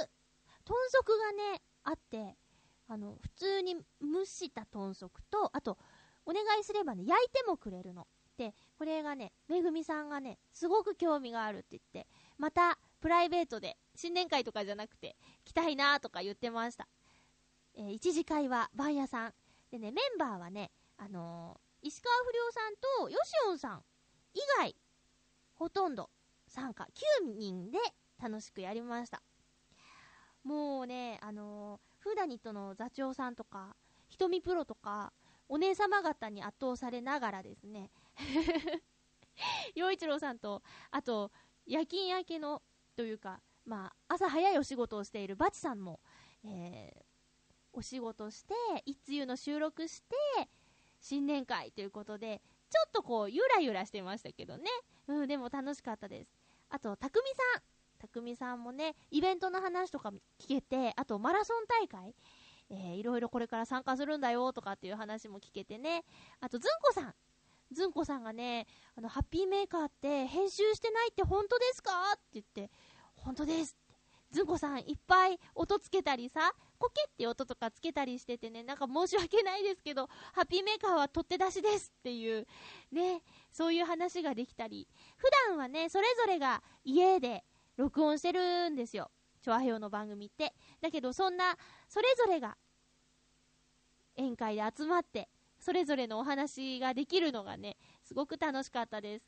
[0.65, 2.39] 豚足がね、あって、
[2.87, 5.77] あの、普通に蒸した豚足と、あと、
[6.25, 8.07] お願いすればね、焼いてもくれるの。
[8.39, 12.07] で、これがね、めぐみさんがね、すごく興味があるって言って、
[12.39, 16.87] また、プライベートで、新年会とかじゃなくて、来たいなとか言ってました。
[17.75, 19.35] えー一次会は番屋さん。
[19.73, 23.85] でね、メンバーはね、あのー石川不良さんとよしおんさん
[24.35, 24.77] 以外、
[25.55, 26.11] ほとんど
[26.47, 26.89] 参加、
[27.25, 27.79] 9人で
[28.21, 29.23] 楽しくやりました。
[30.45, 33.75] もうね、あのーフーダニットの座長さんとか、
[34.09, 35.13] ひとみプロとか、
[35.49, 37.91] お姉様方に圧倒されながらですね、
[39.75, 41.31] 陽一郎さんと、あと、
[41.67, 42.63] 夜勤明けの、
[42.97, 46.01] というか、まあ、朝早いお仕事をしているバチさんも、
[46.45, 47.09] えー
[47.73, 48.55] お仕事して、
[48.87, 50.17] 一通の収録して、
[51.01, 54.65] 新年会ということで、ちょっとこう、ゆらゆらしてましたけどね。
[55.07, 56.31] うん、でも楽しかったです。
[56.71, 57.63] あと、たくみさん。
[57.99, 62.15] たくみさんもね、イベントの話とか聞けて、あと、マラソン大会。
[62.71, 66.05] えーいろいろこれから参加するんだよとかっていう話も聞けてね。
[66.41, 67.15] あと、ずんこさん。
[67.73, 72.71] ずんこさんがね、あの、ハッピーメーカーって編集してないって本当ですかって言って、
[73.17, 73.89] 本当ですって。
[74.31, 82.47] ずんこさんいっぱい音つけたりさ、コケって音とかつけたりしててね、なんか申し訳ないですけど、ハッピーメーカーは取って出しですっていう、
[82.93, 87.43] ね、そういう話ができたり、普段はね、それぞれが家で
[87.77, 89.11] 録音してるんですよ。
[89.41, 90.55] チョアヘヨの番組って。
[90.81, 91.57] だけど、そんな、
[91.89, 92.57] それぞれが、
[94.17, 95.29] 宴会で集まって、
[95.59, 99.27] それぞれのお話ができるのがね、すごく楽しかったです。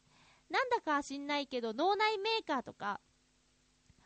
[0.48, 3.00] なんだか知んないけど、脳内メーカーとか、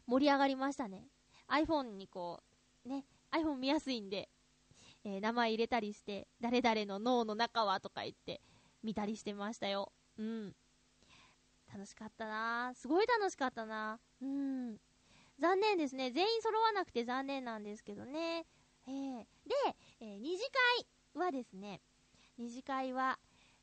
[0.06, 1.08] 盛り上がりましたね。
[1.48, 2.42] iPhone にこ
[2.84, 4.28] う、ね、iPhone 見やすいんで、
[5.04, 8.40] えー名前入れたりして、誰々の脳の中はとか言って、
[8.82, 9.92] 見たりしてましたよ。
[10.18, 10.54] うん。
[11.72, 14.76] 楽しかったなすごい楽しかったなうん。
[15.40, 16.10] 残念ですね。
[16.10, 18.46] 全員揃わなくて残念なんですけどね。
[18.86, 19.26] えーで、
[20.00, 20.44] えー二次
[20.76, 21.80] 会はですね、
[22.38, 23.18] 二次会は、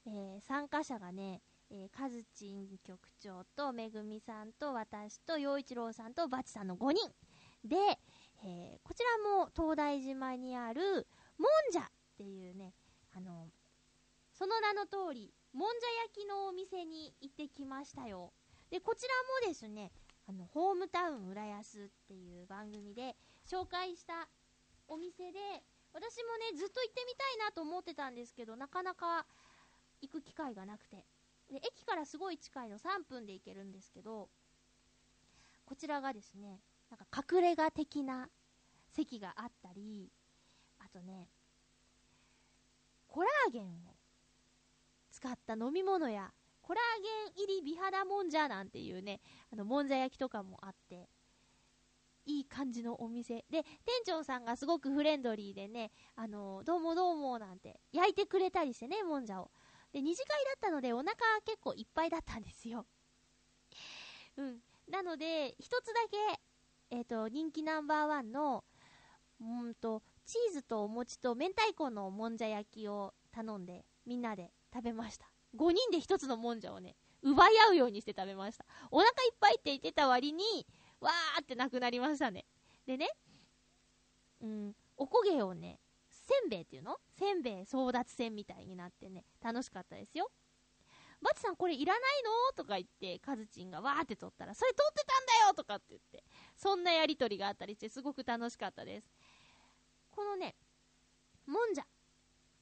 [0.06, 7.10] えー参加者がね、えー、カズチン局長とめぐみさんと私と陽一郎さんとバチさんの5人
[7.64, 7.76] で、
[8.44, 11.08] えーこちらも東大島にある
[11.38, 11.86] もんじゃっ
[12.18, 12.74] ていうね、
[13.16, 13.48] あの、
[14.32, 18.32] その名の通り、もんじゃ焼きのお店に行ってきましたよ。
[18.70, 19.92] で、こちらもですね、
[20.28, 24.30] あの、ホームタウン浦安っていう番組で紹介した
[24.88, 25.40] お店で、
[25.94, 29.26] 私もね、ずっと行ってみたいなと思ってたんですけど、なかなか
[30.02, 31.06] 行く機会がなくて。
[31.50, 34.30] で、駅からすごい近いの3分で行けるんですけど、
[35.66, 38.30] こちらがですね、なんか隠れ家的な
[38.90, 40.10] 席があったり、
[40.80, 41.30] あとね、
[43.08, 43.96] コラーゲンを
[45.12, 47.04] 使った飲み物や、コラー
[47.36, 49.20] ゲン入り美肌もんじゃなんていうね、
[49.52, 51.10] あの、もんじゃ焼きとかもあって、
[52.26, 53.46] いい感じのお店。
[53.50, 53.66] で、店
[54.06, 59.52] 長さんがすごくフレンドリーでね、あの、どうもどうもなんて焼いてくれたりしてね、もんじゃを。
[59.92, 61.14] で、二次会だったのでお腹
[61.46, 62.86] 結構いっぱいだったんですよ。
[64.38, 64.60] うん。
[64.90, 66.42] なので、一つだけ、
[66.96, 68.64] えっ、と、人気ナンバーワンの、
[69.40, 75.32] うんと、チーズとお餅と明太子のもんじゃ焼きを頼んで、みんなで食べました。
[75.56, 78.66] 5人で一つのもんじゃをね、奪い合うようにして食べました。
[78.90, 80.66] お腹いっぱいって言ってた割に、
[81.02, 82.46] わーってなくなりましたね。
[82.86, 83.10] でね、
[84.42, 86.98] うん、おこげをね、せんべいっていうの？
[87.20, 90.32] せんべい争奪戦みたいになってね、楽しかったですよ。
[91.22, 92.54] バチさんこれいらないの？
[92.56, 96.24] とか言って、カズチンがわーって取ったら、それ取ってたんだよとかって言って、
[96.56, 99.08] そんなやりとりがあったりして、すごく楽しかったです。
[100.10, 100.56] このね、
[101.46, 101.86] もんじゃ、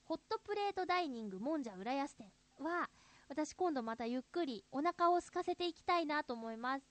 [0.03, 2.89] ホットプレートダイニングもんじゃ浦安店は、
[3.29, 6.85] 私今度またゆっくりお腹を空かせていきたいなと思います。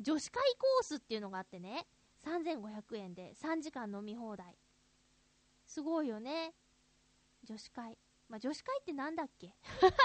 [0.00, 1.86] 女子会コースっていうのがあってね、
[2.24, 4.56] 3500円で3時間飲み放題。
[5.66, 6.54] すごいよね。
[7.44, 7.98] 女子会。
[8.28, 9.54] まあ、女子会ってなんだっけ？
[9.82, 9.96] 女だら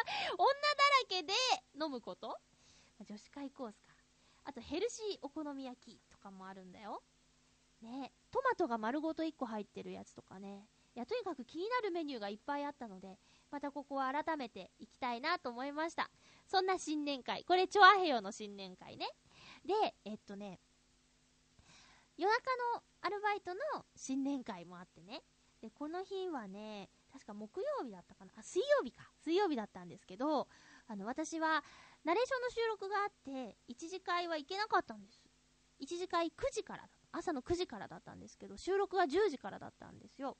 [1.07, 1.33] けで
[1.81, 2.39] 飲むこと、
[2.99, 3.95] ま女子会コースか。
[4.43, 7.03] あとヘルシーお好み焼きとかもあるんだよ。
[7.81, 10.67] ねトマトが丸ごと1個入ってるやつとかね。
[10.95, 13.19] いや、とにかく気になるメニューがいっぱいあったので、
[13.51, 16.09] またここは改めて行きたいなと思いました。
[16.47, 17.43] そんな新年会。
[17.45, 19.07] これ、チョアヘヨの新年会ね。
[19.67, 19.73] で、
[20.05, 20.59] えっとね、
[22.17, 22.45] 夜中
[22.75, 25.21] のアルバイトの新年会もあってね。
[25.61, 28.31] で、この日はね、確か木曜日だったかな。
[28.37, 29.11] あ、水曜日か。
[29.23, 30.47] 水曜日だったんですけど、
[30.87, 31.63] あの、私は、
[32.05, 35.19] ナレーションの収録があって、一次会は行けなかったんです。
[35.79, 36.87] 一次会9時から。
[37.11, 40.37] 朝の9時からだったんですけど、収録は10時からだったんですよ。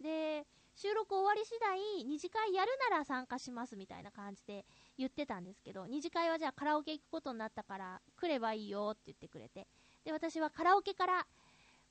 [0.00, 4.64] で、収録終わり次第、二次会やるなら参加しますみたいな感じで
[4.98, 9.66] 言ってたんですけど、二次会はじゃあカラオケ行くことになったから来ればいいよって言ってくれて、
[10.04, 11.26] で、私はカラオケから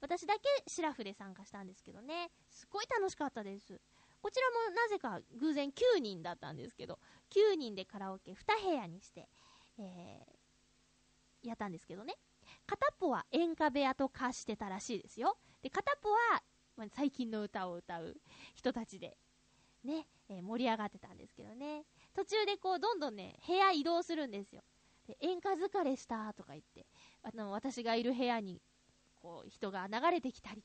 [0.01, 3.79] 私だけシラフで参加したんですけどね、すごい楽しかったです。
[4.21, 6.99] こちらもなぜか偶然9人だったんですけど、
[7.31, 8.35] 9人でカラオケ2
[8.69, 9.27] 部屋にして、
[9.79, 12.15] えー、やったんですけどね。
[12.67, 15.37] 片っぽは演歌部屋と化してたらしいですよ。
[15.61, 16.17] で、片っぽは、
[16.77, 18.15] まあ最近の歌を歌う
[18.55, 19.17] 人たちで、
[19.83, 21.85] ね、えー盛り上がってたんですけどね。
[22.13, 24.63] 途中でこう、どんどんね、部屋移動するんですよ。
[25.07, 26.85] で演歌疲れしたとか言って、
[27.23, 28.61] あの、私がいる部屋に、
[29.15, 30.63] こう、人が流れてきたり、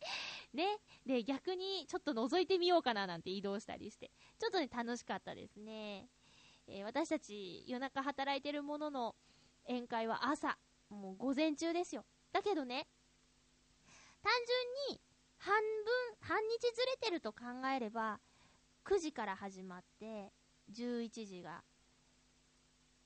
[0.52, 0.78] ね。
[1.06, 6.08] で、逆にちょっと覗いてみようかななんて移動したりして、ちょっとね、楽しかったですね。
[6.66, 9.16] えー私たち夜中働いてるものの
[9.66, 10.56] 宴会は朝、
[10.88, 12.04] もう午前中ですよ。
[12.32, 12.86] だけどね、
[14.22, 14.32] 単
[14.88, 15.00] 純に
[15.38, 18.20] 半分、半日ずれてると考えれば、
[18.84, 20.32] 9時から始まって、
[20.70, 21.62] 11時が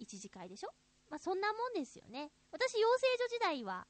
[0.01, 0.69] 1次会でしょ？
[1.11, 2.31] まあそんなもんですよね。
[2.51, 3.87] 私、養成所時代は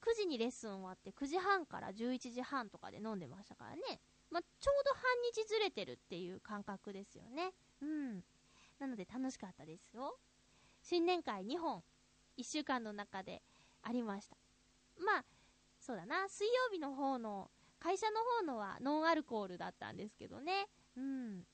[0.00, 4.00] 9時にレッスン終わって9時半から11時半とかで飲んでましたからね。
[4.30, 5.02] まあ、ちょうど半
[5.32, 7.52] 日ずれてるっていう感覚ですよね。
[7.80, 8.24] うん。
[8.78, 10.18] なので楽しかったですよ。
[10.82, 11.82] 新年会2本、
[12.36, 13.42] 1週間の中で
[13.82, 14.36] ありました。
[14.98, 15.24] まあ、
[15.78, 20.68] そうだな、水曜日の方の、会社の方のはノンアルコールだったんですけどね。
[20.96, 21.46] うん。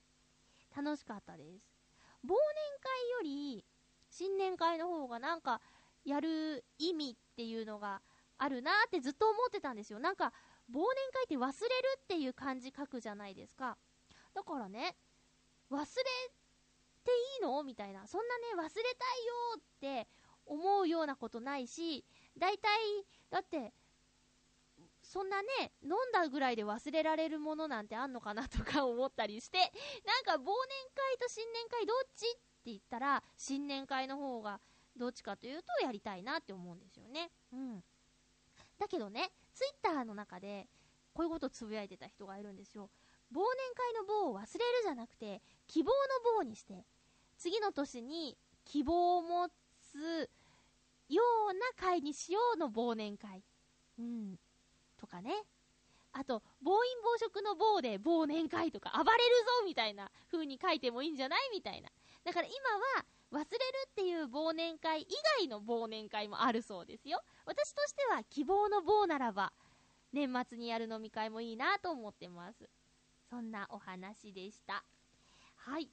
[0.74, 1.64] 楽しかったです。
[2.24, 2.36] 忘年
[2.80, 3.64] 会より、
[4.08, 5.60] 新年会の方がなんか、
[6.04, 8.00] やる意味っていうのが
[8.38, 9.98] あるなってずっと思ってたんですよ。
[9.98, 10.32] なんか、
[10.70, 13.76] 忘年会って忘れるっていう漢字書くじゃないですか。
[14.34, 14.96] だからね、
[15.70, 15.86] 忘れ
[17.04, 17.62] ていいの？
[17.62, 18.06] みたいな。
[18.06, 18.84] そんなね、忘れたいよ
[19.58, 20.08] って
[20.46, 22.04] 思うようなことないし、
[22.38, 22.70] 大体、
[23.30, 23.72] だって、
[25.10, 30.46] そんなね、飲んだぐらいで忘れられるものなんてあんのかなとか 思ったりして、なんか忘年
[30.94, 34.60] 会と新年会どっちって言ったら、新年会の方が
[34.94, 37.32] どっちかというとやりたいなって思うんですよね。
[37.50, 37.84] うん。
[38.78, 40.68] だけどね、ツイッターの中で、
[41.12, 42.88] こういうことをつぶやいてた人がいるんですよ。
[43.32, 46.86] 忘年会の棒を忘れるじゃなくて、希望の棒にして、
[47.36, 49.48] 次の年に希望を持
[49.80, 50.30] つ
[51.08, 53.42] ような会にしようの忘年会。
[53.98, 54.38] うん。
[55.00, 55.32] とかね。
[56.12, 61.88] あと、暴飲暴食の棒で忘年会とか、暴れるぞみたいな風に書いてもいいんじゃないみたいな。
[62.24, 62.54] だから今
[62.98, 63.46] は、忘れる
[63.88, 65.06] っていう忘年会以
[65.38, 67.22] 外の忘年会もあるそうですよ。
[67.46, 69.52] 私としては希望の棒ならば、
[70.12, 72.68] 年末にやる飲み会もいいなと思ってます。
[73.28, 74.84] そんなお話でした。
[75.54, 75.88] はい。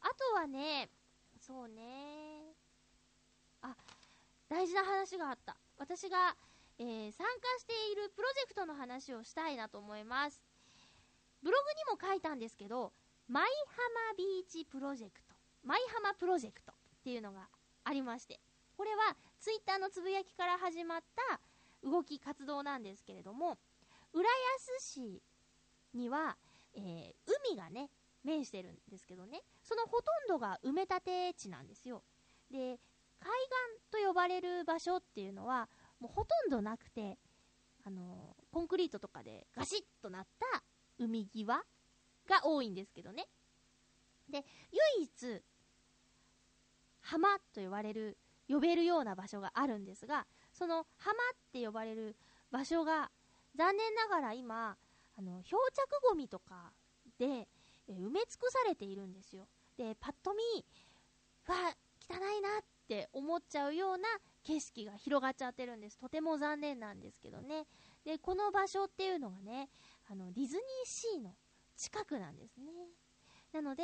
[0.00, 0.90] あとはね、
[1.40, 2.54] そうね。
[3.62, 3.74] あ、
[4.48, 5.56] 大事な話があった。
[5.78, 6.36] 私が、
[6.78, 10.40] えー参加しているプロジェクトの話をしたいなと思います。
[11.42, 12.92] ブログにも書いたんですけど、
[13.28, 13.50] マイハ
[14.12, 17.48] マビーチプロジェクト、マイハマプロジェクトっていうのが
[17.84, 18.40] ありまして、
[18.76, 21.00] これはツイッターのつぶやきから始まっ
[21.30, 21.40] た
[21.82, 23.58] 動き活動なんですけれども、
[24.12, 24.28] 浦
[24.78, 25.22] 安市
[25.94, 26.36] には、
[26.74, 27.14] えー
[27.50, 27.90] 海がね、
[28.24, 32.02] 面してるんですけどね、そのほとんどが埋め立て地なんですよ。
[32.50, 32.78] で、
[33.18, 33.30] 海
[33.88, 35.68] 岸と呼ばれる場所っていうのは、
[36.02, 37.16] もうほとんどなくて、
[37.84, 40.62] あのーコンクリートとかでガシッとなった
[40.98, 41.46] 海際
[42.28, 43.28] が多いんですけどね。
[44.28, 44.44] で、
[44.98, 45.42] 唯一、
[47.00, 51.16] 浜と呼ばれる、呼べるような場所があるんですが、その浜っ
[51.52, 52.16] て呼ばれる
[52.50, 53.10] 場所が、
[53.56, 54.76] 残念ながら今、
[55.16, 56.72] あの、漂着ゴミとか
[57.18, 57.48] で、
[57.88, 59.46] え埋め尽くされているんですよ。
[59.78, 60.42] で、パッと見、
[61.46, 61.54] わ、
[62.10, 64.08] 汚いなって思っちゃうような
[64.42, 65.98] 景色が広がっちゃってるんです。
[65.98, 67.66] とても残念なんですけどね。
[68.04, 69.68] で、この場所っていうのがね、
[70.10, 71.34] あの、ディズニーシーの
[71.76, 72.72] 近くなんですね。
[73.52, 73.82] なので、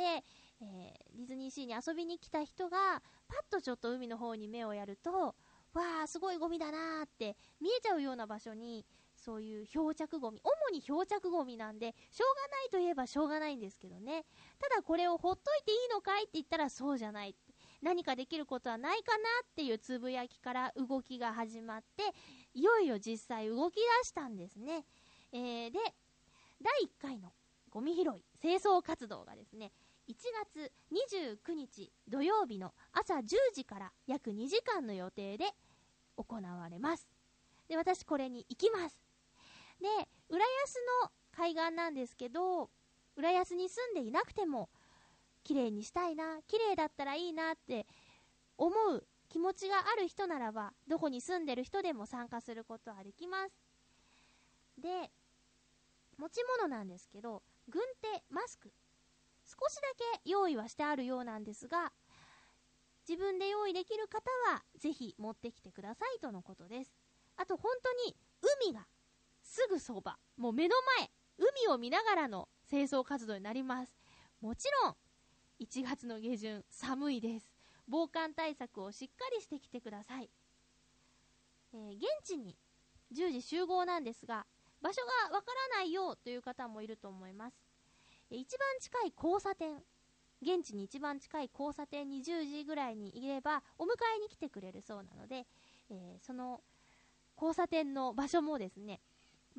[0.61, 5.35] えーディズニーシーに遊びに来た人が、パッとちょっと海の方に目をやると、
[5.73, 8.85] わあ、すごいゴミだなーって見えちゃうような場所に、
[9.15, 14.25] そういう漂着ゴミ、主に漂着ゴミなんで、しょうがないといえばしょうがないんですけどね。
[14.59, 17.35] ただこれをほっといていいのかいって言ったらそうじゃない。
[17.81, 22.03] 何かできることはないかなっていうつぶやきから動きが始まって、
[22.53, 24.85] いよいよ実際動き出したんですね。
[25.31, 25.79] えーで、
[26.61, 27.31] 第1回の
[27.69, 29.71] ゴミ拾い、清掃活動がですね、
[30.09, 30.15] 1
[30.53, 33.23] 月29日土曜日の朝10
[33.53, 35.45] 時から約2時間の予定で
[36.17, 37.07] 行われます。
[37.67, 38.99] で、私これに行きます。
[39.79, 39.87] で、
[40.29, 42.69] 浦安の海岸なんですけど、
[43.15, 44.69] 浦安に住んでいなくても、
[45.49, 47.87] 綺麗にしたいな、綺麗だったらいいなって
[48.55, 53.55] 思う気持ちがある人ならば、どこに住んでる人でも参加することはできます。
[54.77, 55.09] で、
[56.19, 58.71] 持ち物なんですけど、軍手、マスク、
[59.43, 59.81] 少しだ
[60.21, 61.91] け用意はしてあるようなんですが、
[63.07, 66.93] 自分で用意できる方は、ぜひ持ってきてくださいとのことです。
[67.37, 68.15] あと、本当に、
[68.67, 68.85] 海が
[69.41, 73.97] すぐそば、もう目の前、海を見ながらの清掃活動になります。
[74.41, 74.95] もちろん、
[75.59, 77.51] 1月の下旬、寒いです。
[77.87, 80.29] 防寒対策をしっかりしてきてください。
[81.73, 82.55] えー現地に
[83.11, 84.45] 10時集合なんですが、
[84.81, 87.57] 場所がわからないよという方もいると思います。
[88.29, 89.83] 一番近い交差点、
[90.41, 93.87] 現地に一番近い交差点に10時ぐらいにいれば、お迎
[94.17, 95.45] えに来てくれるそうなので、
[95.89, 96.61] えーその
[97.35, 99.01] 交差点の場所もですね、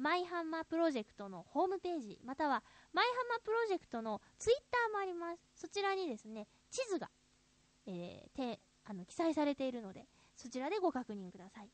[0.01, 2.63] マイハンマプロジェクトのホームページ、または
[2.95, 5.43] マイハンマプロジェクトのツイッターもあります。
[5.55, 7.11] そちらにですね、地図が、
[7.87, 11.71] えーてあの記載されているので、そちらでご確認ください。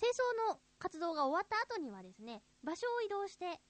[0.00, 3.60] 清掃の活動が終わった後にはですね、場所を移動して交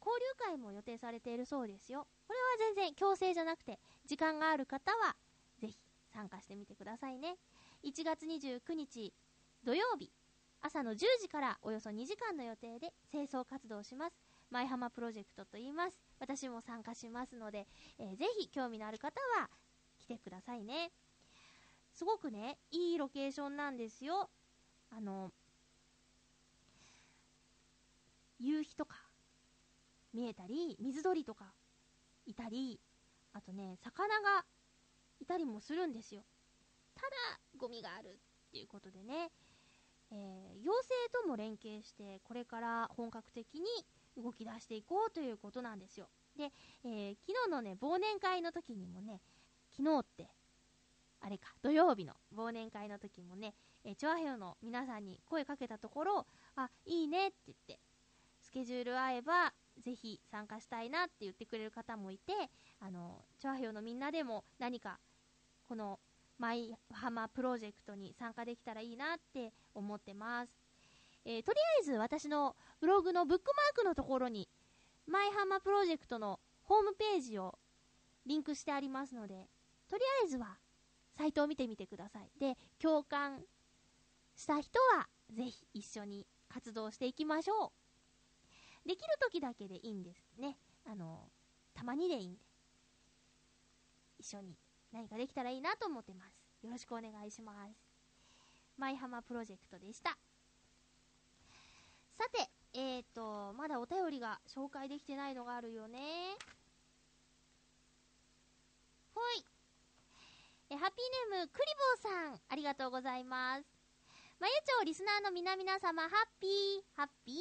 [0.41, 2.07] 流会も予定されているそうですよ。
[2.29, 5.17] これは全然強制じゃなくて、時間がある方は、
[5.59, 5.77] ぜひ
[6.15, 7.37] 参加してみてくださいね。
[7.83, 9.13] 1月29日
[9.65, 10.11] 土曜日、
[10.65, 14.17] 朝の10時からおよそ2時間の予定で清掃活動をします。
[14.49, 15.99] 舞浜プロジェクトと言います。
[16.21, 17.67] 私も参加しますので、
[17.99, 19.51] えーぜひ興味のある方は
[19.99, 20.93] 来てくださいね。
[21.93, 24.31] すごくね、いいロケーションなんですよ。
[24.91, 25.33] あの、
[28.39, 28.97] 夕日とか
[30.15, 31.53] 見えたり、水鳥とか
[32.25, 32.79] いたり、
[33.33, 34.45] あとね、魚が
[35.21, 36.23] いたりもするんですよ。
[36.95, 37.09] ただ、
[37.57, 39.33] ゴミがあるっていうことでね、
[40.13, 43.67] えー行政とも連携して、これから本格的に
[44.17, 46.09] 動き出していこうということなんですよ。
[46.37, 46.53] で、
[46.85, 49.21] えー昨日のね、忘年会の時にもね、
[49.77, 50.29] 昨日って、
[51.21, 53.55] あれか、土曜日の忘年会の時もね、
[53.85, 57.81] えー、チョアヘヨの皆さんに声かけたところ、あ、いいねって言って、
[58.41, 62.33] スケジュール合えば、ぜひ参加したいなって言ってくれる方もいて、
[62.81, 64.99] あの、チョアヘヨのみんなでも何か、
[65.69, 65.99] この、
[66.39, 70.53] マイハマプロジェクトに参加できたらいいなって思ってます。
[71.25, 74.49] えーとりあえず私のブログのブックマークのところに、
[75.07, 77.59] マイハマプロジェクトのホームページを
[78.27, 79.49] リンクしてありますので、
[79.89, 80.59] とりあえずは
[81.17, 82.31] サイトを見てみてください。
[82.39, 83.45] で、共感
[84.35, 87.73] した人はぜひ一緒に活動していきましょ
[88.85, 88.89] う。
[88.89, 90.59] できる時だけでいいんですね。
[90.87, 91.31] あの、
[91.75, 92.41] たまにでいいんで。
[94.19, 94.57] 一緒に
[94.93, 96.65] 何かできたらいいなと思ってます。
[96.65, 97.93] よろしくお願いします。
[98.79, 100.17] マイハマプロジェクトでした。
[102.19, 105.99] さて、えーと、まだお便りが紹介できてないのがあるよね。
[109.15, 109.45] ほい。
[110.71, 111.67] え、ハッピーネーム、クリ
[112.03, 113.65] ボーさん、ありがとうございます。
[114.41, 117.37] まゆちょリスナーの皆々様、ハッピー、ハッピー。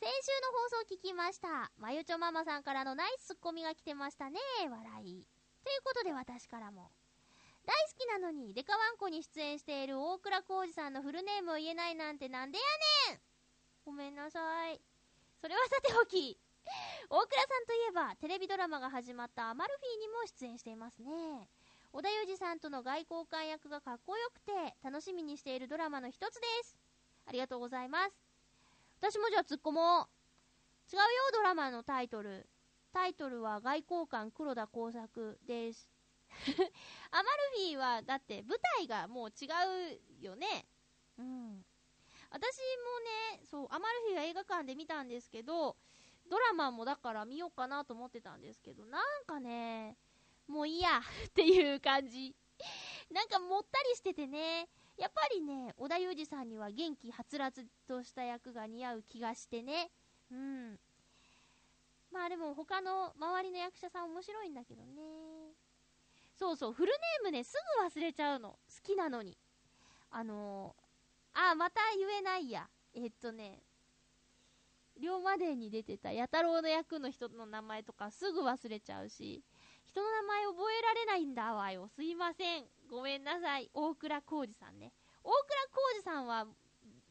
[0.00, 1.70] 先週の放送聞きました。
[1.78, 4.38] まゆちょママさんからのナイスツッコミが来てましたね。
[4.68, 5.26] 笑い。
[5.64, 6.90] ということで私からも。
[7.64, 13.20] 大好きなのに、デカワンコに出演している大倉浩二さんのフルネームを言えないなんてなんでやねん
[13.84, 14.80] ごめんなさい。
[15.40, 16.38] それはさておき。
[17.08, 21.48] 大倉さんといえば、テレビドラマが始まったアマルフィにも出演していますね。
[21.92, 24.52] 織田裕二さんとの外交官役がかっこよくて、
[24.82, 26.76] 楽しみにしているドラマの一つです。
[27.26, 28.12] ありがとうございます。
[29.00, 30.94] 私もじゃあ突っ込もう。
[30.94, 32.46] 違うよ、ドラマのタイトル。
[32.92, 35.90] タイトルは外交官黒田工作です。
[37.10, 39.46] アマルフィは、だって舞台がもう違
[40.20, 40.66] うよね。
[41.18, 41.64] うん。
[42.30, 42.42] 私
[43.30, 45.76] もね、そう、アマルフィは映画館で見たんですけど、
[46.28, 49.96] ドラマもだから見ようかなと思ってたんですけど、なんかね、
[50.46, 52.34] もういいや っていう感じ。
[53.10, 59.90] なんかもったりしててね、やっぱりね、織田裕二さんには元気はつらつとした役が似合う気がしてね。
[60.30, 60.80] うん。
[62.12, 65.54] まあでも他の周りの役者さん面白いんだけどね。
[66.36, 68.50] そうそう、フルネームね、すぐ忘れちゃうの。
[68.50, 69.36] 好きなのに。
[70.10, 72.68] あのー、あ、また言えないや。
[72.94, 73.62] えっとね、
[75.00, 79.42] 龍馬伝に出てた弥太郎の役の人の名前とかすぐ忘れちゃうし、
[79.84, 81.88] 人の名前覚えられないんだわよ。
[81.88, 82.64] すいません。
[82.90, 83.70] ごめんなさい。
[83.72, 84.92] 大倉浩二さんね。
[85.24, 85.38] 大倉
[85.70, 86.46] 浩二さんは、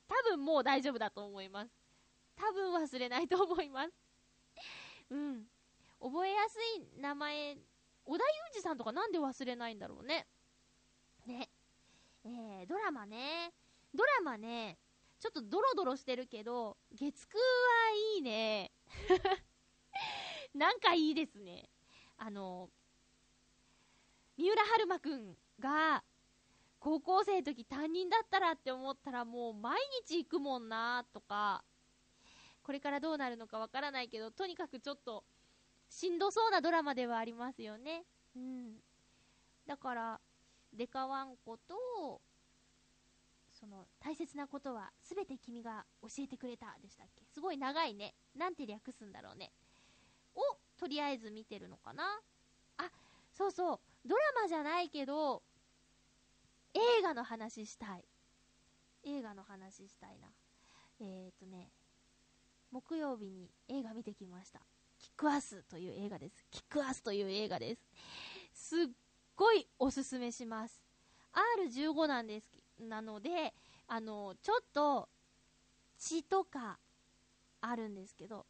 [0.07, 1.71] 多分もう大丈夫だと思います。
[2.35, 4.00] 多分忘れないと思います。
[5.11, 5.43] うん。
[5.99, 7.57] 覚えやすい名前、
[8.05, 10.27] 織田裕二さんとかなんで忘れないんだろうね。
[11.27, 11.49] ね。
[12.23, 13.53] えー、ドラマね。
[13.93, 14.77] ドラマね、
[15.19, 18.71] ちょっとドロドロしてるけど、月9はいいね。
[20.55, 21.69] なんかいいですね。
[22.17, 22.69] あの、
[24.37, 26.03] 三浦春馬くんが、
[26.79, 31.63] 高校生の時担任だったらって思ったらもう毎日行くもんなとか、
[32.71, 35.25] これからどうなるのかわからないけど、とにかくちょっと、
[35.89, 38.05] しんどそうなドラマではありますよね。
[38.33, 38.77] うん。
[39.67, 40.21] だから、
[40.71, 42.21] デカワンコと、
[43.51, 47.25] その大切なことは全て君が教えてくれたでしたっけ？
[47.33, 48.15] すごい長いね。
[48.37, 49.51] なんて略すんだろうね。
[50.33, 50.39] を、
[50.79, 52.05] とりあえず見てるのかな
[52.77, 52.89] あ、
[53.33, 53.79] そうそう。
[54.07, 55.43] ドラマじゃないけど、
[56.73, 58.05] 映画の話したい。
[59.03, 60.29] 映画の話したいな。
[61.01, 61.69] えーとね、
[62.71, 64.61] 木曜日に映画見てきました。
[64.97, 66.45] キックアスという映画です。
[66.49, 67.81] キックアスという映画です。
[68.53, 68.85] すっ
[69.35, 70.81] ごいおすすめします。
[71.67, 72.45] R15 なんです。
[72.79, 73.53] なので、
[73.87, 75.09] あの、ちょっと、
[75.97, 76.79] 血とか、
[77.59, 78.45] あるんですけど、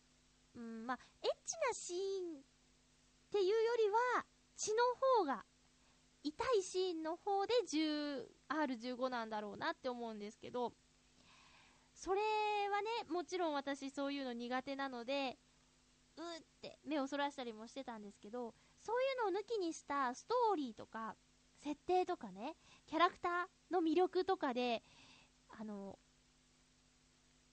[0.55, 2.41] うん、まあ、エッチなシーンっ
[3.31, 4.77] ていうよりは、血の
[5.17, 5.43] 方が、
[6.23, 7.53] 痛いシーンの方で
[8.47, 10.73] 10R15 なんだろうなって思うんですけど、
[12.01, 12.19] それ
[12.71, 15.37] はね、もちろん私そういうの苦手なので、
[16.17, 18.95] うーって目をそらしたりもしてたんですけど、そう
[19.27, 21.15] いうのを抜きにしたストーリーとか、
[21.63, 22.55] 設定とかね、
[22.87, 24.81] キャラクターの魅力とかで、
[25.59, 25.99] あの、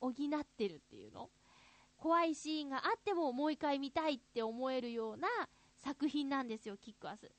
[0.00, 0.14] 補っ
[0.56, 1.28] てるっていうの？
[1.98, 5.28] 怖いシーンがあってももう一回見たいって思えるような
[5.76, 7.30] 作品なんですよ、キックアス。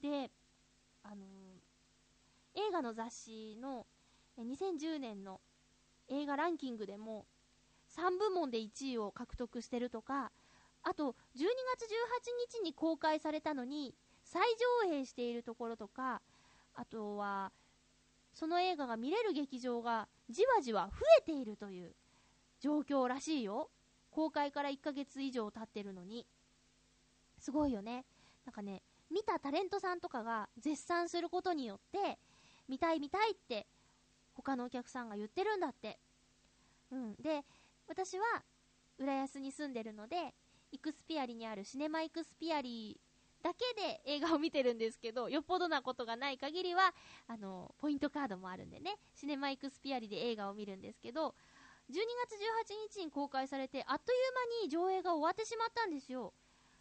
[0.00, 0.30] で、
[1.02, 1.26] あの
[2.54, 3.84] 映画の雑誌の
[4.38, 5.40] 2010年の
[6.12, 7.26] 映画ランキングでも
[7.96, 10.30] 3部門で1位を獲得してるとか、
[10.82, 11.14] あと12
[11.76, 13.94] 月18日に公開されたのに
[14.24, 14.42] 再
[14.84, 16.20] 上映しているところとか、
[16.74, 17.52] あとは
[18.34, 21.94] その映画が見れる劇場がじわじわ増えているという
[22.60, 23.70] 状況らしいよ。
[24.10, 26.26] 公開から1ヶ月以上経ってるのに。
[27.38, 28.04] すごいよね。
[28.44, 32.18] なんかね、見たタレントさんとかが絶賛することによって、
[32.68, 33.66] 見たい見たいって
[34.34, 35.98] 他のお客さんが言ってるんだって。
[36.90, 37.14] うん。
[37.16, 37.44] で、
[37.88, 38.24] 私は
[38.98, 40.34] 浦安に住んでるので、
[40.70, 42.98] イクスピアリにあるシネマイクスピアリ
[43.42, 46.94] だけで映画を見てるんですけど、よっぽどなことがない限りは、
[47.26, 51.34] あの、ポイントカードもあるんでね、シネマイクスピアリで映画を見るんですけど、
[51.90, 51.94] 12
[52.26, 52.34] 月
[52.96, 54.18] 18日に公開されて、あっという
[54.60, 56.32] 間に上映が終わってしまったんですよ。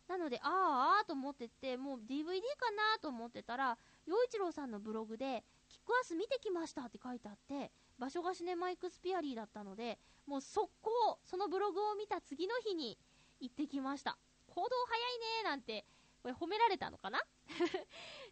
[0.08, 0.52] なので、あー
[0.99, 9.97] あーと思ってて、もう DVD かなと思ってたら、陽一郎さんのブログで、キックアス見てきましたって書いてあって、場所がシネマイクスピアリーだったので、
[10.28, 10.91] もう速攻、
[11.24, 12.97] そのブログを見た次の日に
[13.39, 14.17] 行ってきました。
[14.47, 15.86] 行動早いねーなんて、
[16.22, 17.19] これ褒められたのかな？
[17.47, 17.88] って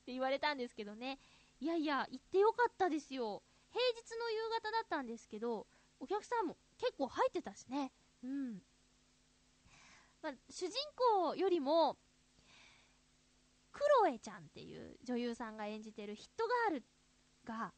[0.08, 1.18] 言われたんですけどね。
[1.62, 3.42] いやいや、行ってよかったですよ。
[3.72, 5.66] 平日の夕方だったんですけど、
[6.00, 7.94] お客さんも結構入ってたしね。
[8.22, 8.62] うん。
[10.22, 10.76] まあ、主人
[11.22, 11.98] 公よりも、
[13.72, 16.84] クロエちゃんっていう女優さんが演じてるヒットガール
[17.50, 17.74] が、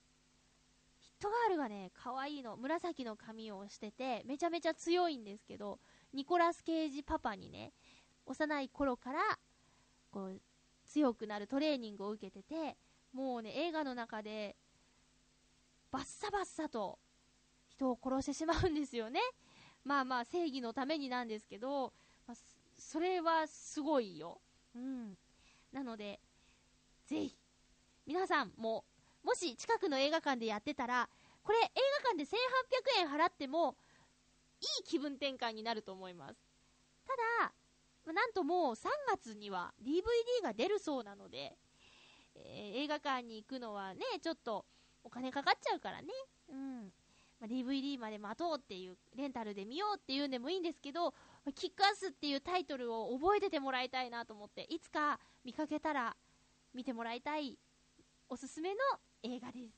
[1.00, 2.58] ヒットガールがね、可愛いの。
[2.58, 5.80] 紫の髪をしてて、めちゃめちゃ強いんですけど、
[6.14, 7.74] ニコラス・ケイジパパにね、
[8.26, 9.40] 幼い頃から、
[10.12, 10.42] こう、
[10.86, 12.78] 強くなるトレーニングを受けてて、
[13.14, 14.58] もうね、映画の中で、
[15.90, 17.00] バッサバッサと
[17.68, 19.20] 人を殺してしまうんですよね。
[19.84, 21.94] まあまあ、正義のためになんですけど、
[22.28, 22.38] まあ、
[22.78, 24.42] それはすごいよ。
[24.76, 25.18] うん。
[25.72, 26.20] なので、
[27.06, 27.38] ぜひ、
[28.06, 28.86] 皆さんも、
[29.24, 31.10] もし近くの映画館でやってたら、
[31.44, 31.62] これ映
[32.04, 33.76] 画館で1800円払っても、
[34.62, 36.36] いい気分転換になると思います。
[37.08, 37.14] た
[37.46, 37.54] だ、
[38.06, 41.58] まなんともう3月には DVD が出るそうなので、
[42.36, 44.66] えー映画館に行くのはね、ちょっと
[45.04, 46.08] お金かかっちゃうからね。
[46.50, 46.94] うん。
[47.40, 51.14] まあ、DVD まで待とうっていう、レンタルで見ようっていうんでもいいんですけど、
[51.56, 56.16] キックアスっていうタイトルを覚えててもらいたいなと思って、いつか見かけたら
[56.74, 57.58] 見てもらいたい
[58.30, 58.78] おすすめの
[59.24, 59.76] 映画です。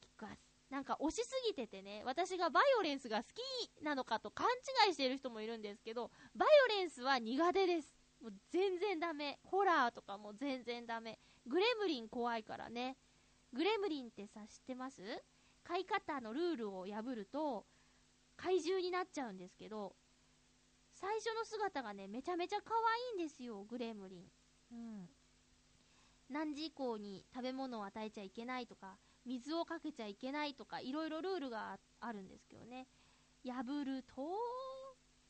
[0.00, 0.38] キックアス。
[0.70, 3.24] なんか推しすぎててね、私がバイオレンスが好
[3.78, 4.46] きなのかと勘
[4.86, 7.96] 違いしている人もいるんですけど、バイオレンスは苦手です。
[8.20, 9.38] もう全然ダメ。
[9.44, 11.18] ホラーとかも全然ダメ。
[11.46, 12.96] グレムリン怖いからね。
[13.54, 15.00] グレムリンってさ、知ってます？
[15.64, 17.64] 飼い方のルールを破ると、
[18.36, 19.94] 怪獣になっちゃうんですけど、
[20.92, 24.24] 最初の姿がね、めちゃめちゃ可愛いんですよ、グレムリン。
[24.72, 25.08] うん。
[26.30, 32.86] 何時以降に食べ物を与えちゃいけないとか、水をかけちゃいけないとか、いろいろルールがあるんですけどね。
[33.44, 34.36] 破ると、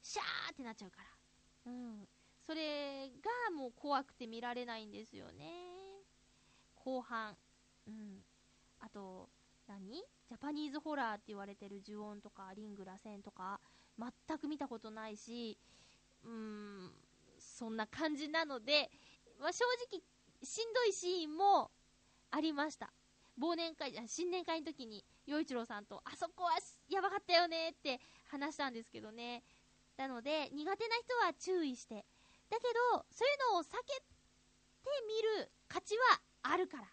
[0.03, 1.72] シャーってなっちゃうから。
[1.72, 2.09] うん。
[2.46, 6.05] それがもう怖くて見られないんですよね。
[6.74, 7.36] 後半。
[7.86, 8.24] うん。
[8.80, 9.28] あと、
[9.66, 10.03] 何？
[10.28, 13.61] ジャパニーズホラーって言われてる呪音とかリング螺旋とか
[13.99, 15.59] 全く見たことないし
[16.22, 16.90] うん
[17.38, 18.90] そんな感じなので、
[19.40, 20.03] まあ、正直
[20.43, 21.70] しんどいシーンも
[22.30, 22.93] ありました。
[23.41, 26.59] 忘年会あ新年会の時に陽一郎さんとあそこは
[26.89, 29.43] やばかったよねって話したんですけどね。
[29.97, 32.05] なので苦手な人は注意して。
[32.51, 32.62] だけ
[32.93, 34.03] どそういうのを避けて
[35.07, 36.84] みる価値はあるから。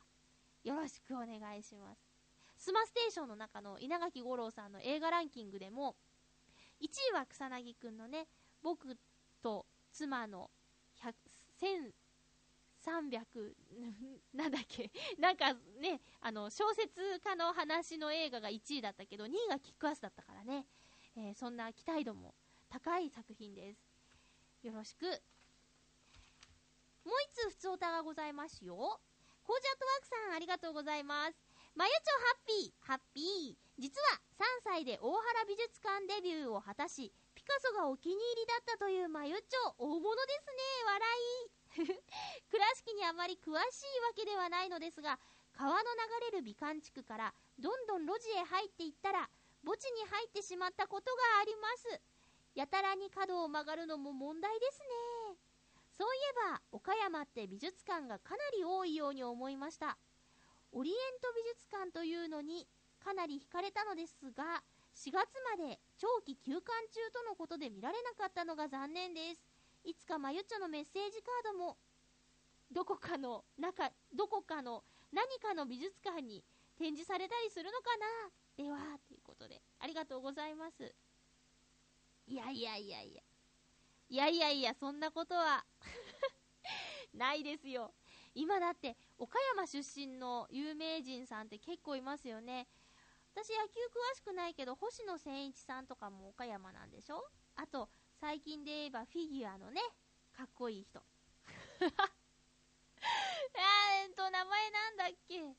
[0.63, 2.01] よろしくお願いします。
[2.57, 5.95] スマステーションの中の稲垣吾郎さんの映画ランキングでも、
[6.81, 8.27] 1位は草薙くんのね、
[8.63, 8.97] 僕
[9.43, 10.49] と妻の
[11.61, 11.93] 1000
[12.85, 13.55] 300、
[14.33, 20.67] なんだっけ、 なんかね、あの、小説家の話の映画が1位だったけど、2位がキックアスだったからね、
[21.15, 22.35] えーそんな期待度も
[22.69, 23.89] 高い作品です。
[24.61, 25.05] よろしく。
[27.03, 28.75] もう一通普通歌がございますよ。
[29.43, 31.37] コージアットワークさんありがとうございます。
[31.75, 33.55] まゆちょハッピー、ハッピー。
[33.77, 40.53] 実は3歳で大原美術館デビューを果たし、ピカソがお気に入りだったというまゆちょ、大物ですね、
[40.85, 41.09] 笑
[41.51, 41.54] い。
[42.49, 45.19] 倉敷にあまり詳しいわけではないのですが、
[45.53, 49.29] 川の流れる美観地区からどんどん路地へ入っていったら、
[49.63, 52.01] 墓地に入ってしまったことがあります。
[52.53, 54.85] やたらに角を曲がるのも問題ですね。
[55.91, 59.97] そういえば、岡山って美術館がかなり多いように思いました。
[60.71, 62.67] オリエント美術館というのに
[62.99, 64.63] かなり惹かれたのですが、
[64.95, 69.54] 4月まで長期休館中とのことで見られなかったのが残念です。
[69.85, 71.77] いつかまゆっちょのメッセージカードも、
[72.71, 74.83] どこかの中、どこかの
[75.13, 76.43] 何かの美術館に
[76.75, 78.63] 展示されたりするのかな？
[78.63, 80.95] では、ということで、ありがとうございます。
[82.25, 83.21] いやいやいやいや。
[84.09, 85.63] いやいやいや、そんなことは
[87.13, 87.93] ないですよ。
[88.33, 92.67] 今だって、岡山出身の有名人さんって結構いますよね。
[93.35, 97.23] 私野球詳しくないけど、星野千一さんとかも岡山なんでしょ？
[97.55, 97.89] あと、
[98.25, 99.79] 最近で言えばフィギュアのね、
[100.35, 100.99] かっこいい人。
[101.77, 101.87] えー
[104.09, 105.39] っと、名前なんだっけ？
[105.43, 105.55] ね、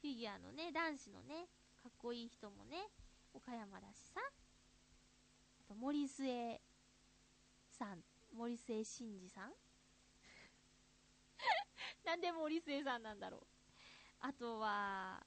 [0.00, 1.48] フィギュアのね、男子のね、
[1.82, 2.88] かっこいい人もね、
[3.32, 4.20] 岡山だしさ。
[4.20, 6.62] あと、森末
[7.68, 9.52] さん、森末慎二さん
[12.06, 13.46] なんで森末さんなんだろう。
[14.20, 15.26] あとは、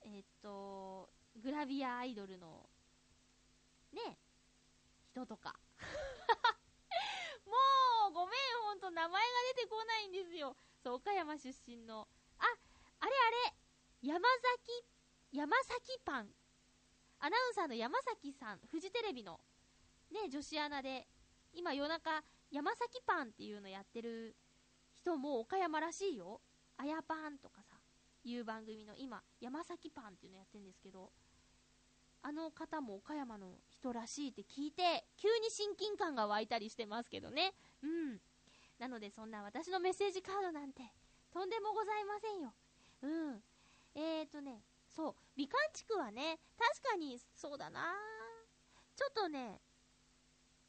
[0.00, 2.68] えっと、グラビアアイドルの、
[3.92, 4.18] ね、
[5.12, 5.54] 人とか。
[7.44, 7.52] も
[8.08, 10.56] う、ごめん、ほんと、名前が出てこないんですよ。
[10.82, 12.08] そう、岡山出身の。
[12.38, 12.44] あ、
[13.00, 13.56] あれあれ、
[14.00, 14.86] 山崎、
[15.30, 16.34] 山崎パン。
[17.20, 19.38] アナウンサーの山崎さん、フジテレビの、
[20.10, 21.06] ね、女子アナで、
[21.52, 24.34] 今夜中、山崎パンっていうのやってる
[24.94, 26.40] 人も岡山らしいよ。
[26.78, 27.76] あやパンとかさ、
[28.24, 31.12] いう番組の今、山崎パンっていうのやってるんですけど、
[32.22, 37.52] あの方も岡山の人らしいって聞いて、急に親近感が湧いたりしてますけどね。
[37.82, 38.20] うん。
[38.78, 40.82] なのでそんな私のメッセージカードなんて、
[41.32, 42.52] とんでもございませんよ。
[43.02, 43.42] うん。
[43.94, 47.94] えーとね、そう、美観地区はね、確かにそうだな
[48.96, 49.60] ちょっとね、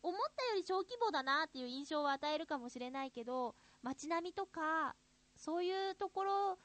[0.02, 4.96] 思ったより小規模だなっていう印象を与えるかもしれないけど、街並みとか、
[5.36, 6.58] そういうところ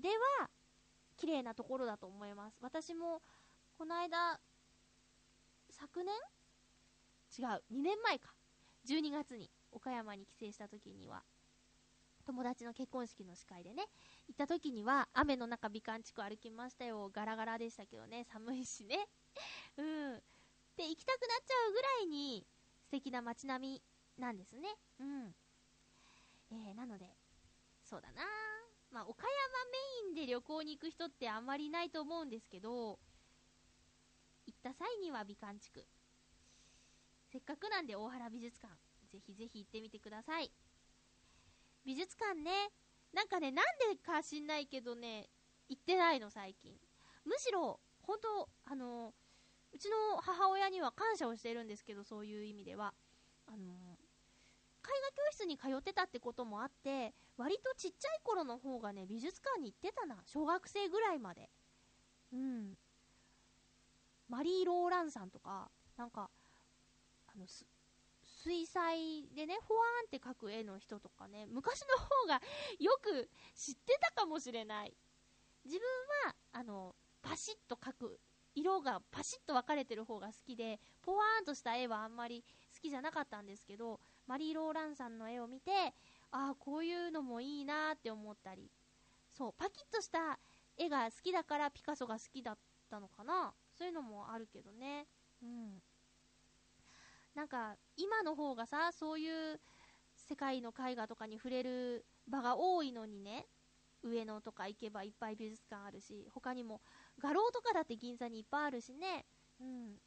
[0.00, 0.08] で
[0.40, 0.48] は、
[1.16, 2.58] 綺麗なところだと思います。
[2.62, 3.20] 私も、
[3.76, 4.40] この間、
[5.80, 6.12] 昨年？
[7.38, 8.34] 違う、2年前か。
[8.86, 11.22] 12月に岡山に帰省した時には、
[12.26, 13.84] 友達の結婚式の司会でね、
[14.28, 17.10] 行った時には、雨の中美観地区歩きましたよ。
[17.12, 19.08] ガラガラでしたけどね、寒いしね。
[19.78, 20.22] うん。
[20.76, 22.46] で、行きたくなっちゃうぐらいに
[22.84, 23.82] 素敵な街並み
[24.16, 24.76] なんですね。
[24.98, 25.34] うん。
[26.50, 27.16] えー、なので、
[27.84, 28.22] そうだな
[28.90, 32.98] まあ、岡山メインで旅行に行く人ってあんまりいないと思うんですけど、
[34.48, 35.84] 行った際には美観地区。
[37.30, 38.72] せっかくなんで大原美術館、
[39.12, 40.50] ぜひぜひ行ってみてください。
[41.84, 42.50] 美術館ね、
[43.12, 45.28] なんかね、なんでか知んないけどね、
[45.68, 46.72] 行ってないの最近。
[47.26, 49.12] むしろ、本当あの、
[49.70, 52.94] うちの母親には感謝をしてるんですけど、そういう意味では。
[53.46, 60.22] あの、絵画教室に通ってたってこともあって、割とちっちゃい頃の方がね、美術館に行ってたな。
[60.24, 61.50] 小学生ぐらいまで。
[62.32, 62.78] うん。
[64.28, 66.30] マリー・ローランさんとか、なんか、
[67.26, 67.66] あの、す
[68.22, 72.40] 水彩でね、ほわーんって描く絵の人とかね、昔の方が
[72.78, 74.94] よく知ってたかもしれない。
[75.64, 75.84] 自分
[76.30, 78.20] は、あの、パシッと描く、
[78.54, 85.70] 色がパシッと分かれてる方が好きで、ポワーンとした絵はあんまり好きじゃなかったんですけど、マリー・ローランさんの絵を見て、
[86.30, 88.70] ああ、こういうのもいいなって思ったり、
[89.30, 90.38] そう、パキッとした
[90.76, 92.58] 絵が好きだからピカソが好きだっ
[92.90, 95.06] たのかなそういうのもあるけどね。
[95.40, 95.80] うん。
[97.34, 99.60] なんか、今の方がさ、そういう
[100.16, 103.46] 世界の絵画とかに触れる場が多いのにね、
[104.02, 106.80] 上野とか行けばいっぱい美術館あるし、他にも
[107.20, 109.24] 画廊とかだって銀座にいっぱいあるしね。
[109.60, 110.00] うん。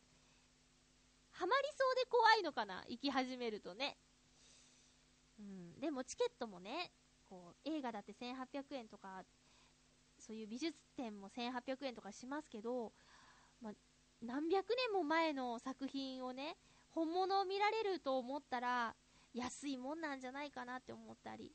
[1.31, 2.83] ハマりそうで怖いのかな？
[2.89, 3.97] 行き始めるとね。
[5.39, 5.79] うん。
[5.79, 6.91] でもチケットもね、
[7.29, 9.23] こう、映画だって1800円とか
[10.21, 12.93] そういう美術展も1800円とかしますけど、
[13.61, 13.71] ま、
[14.21, 16.57] 何百年も前の作品をね、
[16.89, 18.95] 本物を見られると思ったら、
[19.33, 21.53] 安いもんなんじゃないかなって思ったり。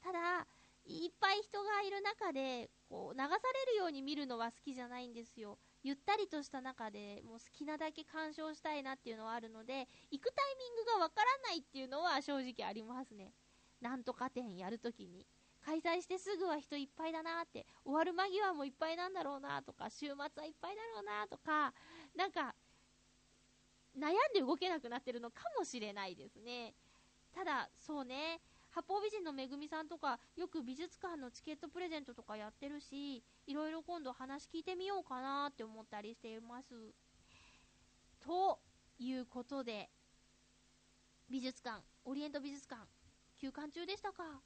[0.00, 0.46] ただ、
[0.84, 3.28] いっぱい人がいる中で、こう、流さ
[3.66, 5.58] れるように見るのは好きじゃないんですよ。
[5.82, 13.32] ゆったりとした中でもう好きなだけ鑑賞したいなっていうのはあるので、行くタイミングがわからないっていうのは正直ありますね。
[13.80, 15.26] なんとか展やるときに。
[15.66, 21.74] 開催してすぐは人いっぱいだなって、終わる間際もいっぱいなんだろうなとか、週末はいっぱいだろうなとか、
[22.14, 22.54] なんか、
[23.98, 26.72] 悩んで動けなくなってるのかもしれないですね。
[27.34, 28.40] ただ、そうね、
[28.70, 36.94] 八方美人のめぐみさんとか、よく美術館のチケットプレゼントとかやってるし、いろいろ今度話聞いてみようかなって思ったりしています。
[38.20, 38.60] と
[39.00, 39.90] いうことで、
[41.28, 42.82] 美術館、オリエント美術館、
[43.34, 44.40] 休館中でしたか？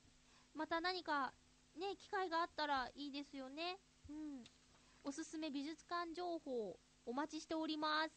[0.55, 1.33] また何か、
[1.77, 3.79] ね、機会があったらいいですよね。
[4.09, 4.45] うん。
[5.03, 8.15] おすすめ美術館情報、お待ちしております。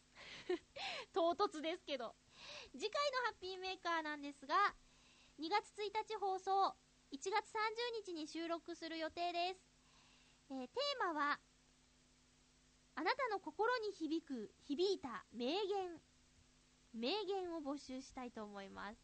[1.12, 2.14] 唐突ですけど。
[2.72, 4.74] 次回のハッピーメーカーなんですが、
[5.38, 6.76] 2月1日放送、
[7.12, 9.60] 1月30日に収録する予定です。
[10.50, 11.40] えーテーマは、
[12.96, 16.00] あなたの心に響く、響いた名言。
[16.92, 18.98] 名言を募集したいと思います。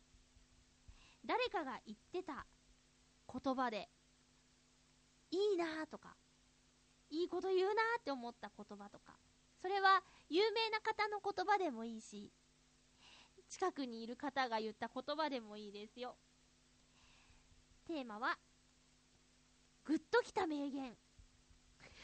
[1.25, 2.47] 誰かが言ってた
[3.33, 3.89] 言葉で、
[5.31, 6.17] いいなとか、
[7.11, 9.15] いいこと言うなって思った言葉とか、
[9.63, 12.33] それは有名な方の言葉でもいいし、
[13.49, 16.17] 近くにいる方が言った言葉でもいいですよ。
[17.87, 18.39] テーマは、
[19.85, 20.97] グッときた名言。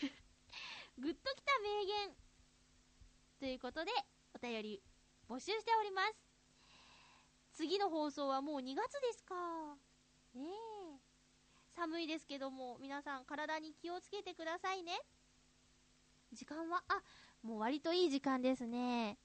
[0.98, 2.16] グッときた名言。
[3.38, 3.92] ということで、
[4.34, 4.82] お便り
[5.28, 6.14] 募集しております。
[7.52, 9.76] 次の放送はもう2月ですか。
[10.34, 10.75] ねえ。
[11.76, 14.92] 寒いですけども、皆さん体に気をつけてくださいね。
[16.32, 17.02] 時間は、あ、
[17.42, 19.18] もう割といい時間ですね。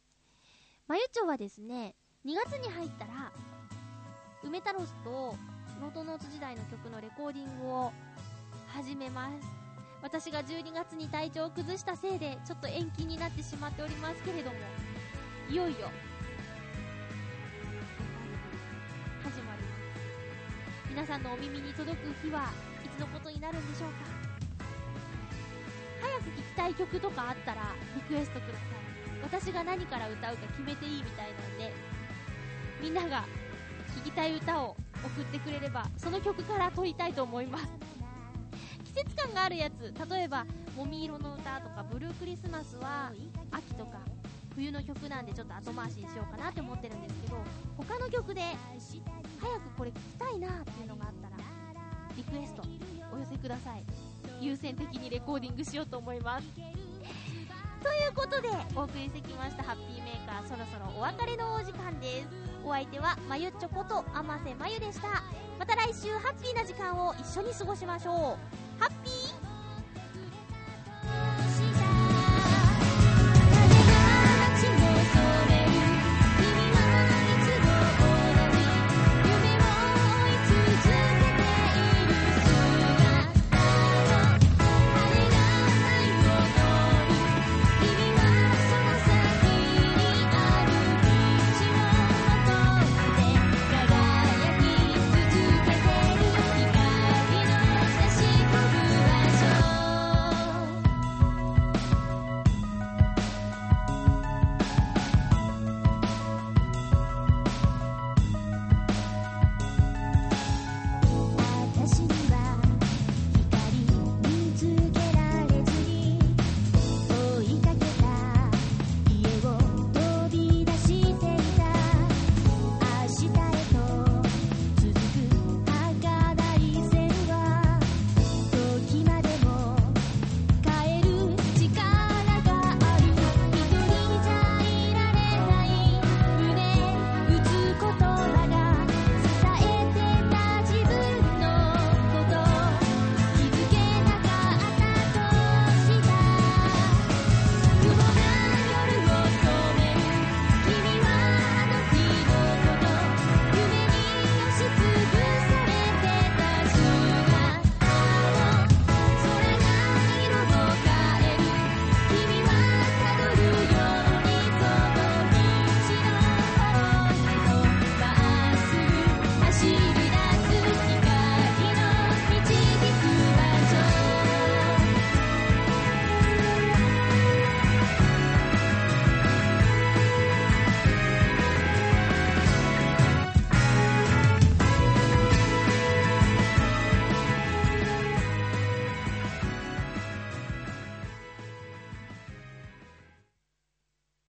[0.86, 1.96] まゆちょはですね、
[2.26, 3.32] 2月に入ったら、
[4.44, 5.38] 梅太郎と
[5.80, 7.94] ノートノーツ時代の曲のレコーディングを
[8.68, 9.48] 始めます。
[10.04, 14.58] 私が12月に体調を崩したせいで、ちょっと延期になってしまっておりますけれども、
[15.50, 15.90] いよいよ、
[20.92, 22.52] 皆さんのお耳に届く日は
[22.84, 23.96] いつのことになるんでしょうか？
[26.02, 27.62] 早く聴きたい曲とかあったら
[27.96, 29.40] リクエストください。
[29.40, 31.72] 私が何から歌うか決めていいみたいなんで、
[32.82, 33.24] みんなが
[33.96, 37.68] 聴きたい歌を送ってくれれば、その曲から撮りたいと思います。
[38.84, 43.14] 季節感があるやつ、例えば、もみ色の歌とか、ブルークリスマスは、
[43.50, 44.00] 秋とか、
[44.54, 47.38] 冬の曲なんでちょっと後回しにしようかなって思ってるんですけど、
[47.78, 48.42] 他の曲で、
[49.42, 51.44] 早くこれ聞きたいなっていうのがあったら、
[52.16, 52.62] リクエスト
[53.12, 53.84] お寄せください。
[54.40, 56.48] 優先的にレコーディングしようと思います。
[57.84, 62.28] ということで、お送りしてきましたハッピーメーカー、そろそろお別れのお時間です。
[62.64, 65.24] お相手は、まゆっちょこと、天瀬まゆでした。
[65.58, 68.16] また来週、ハッピーな時間を一緒に過ごしましょう
[68.80, 69.21] ハッピー。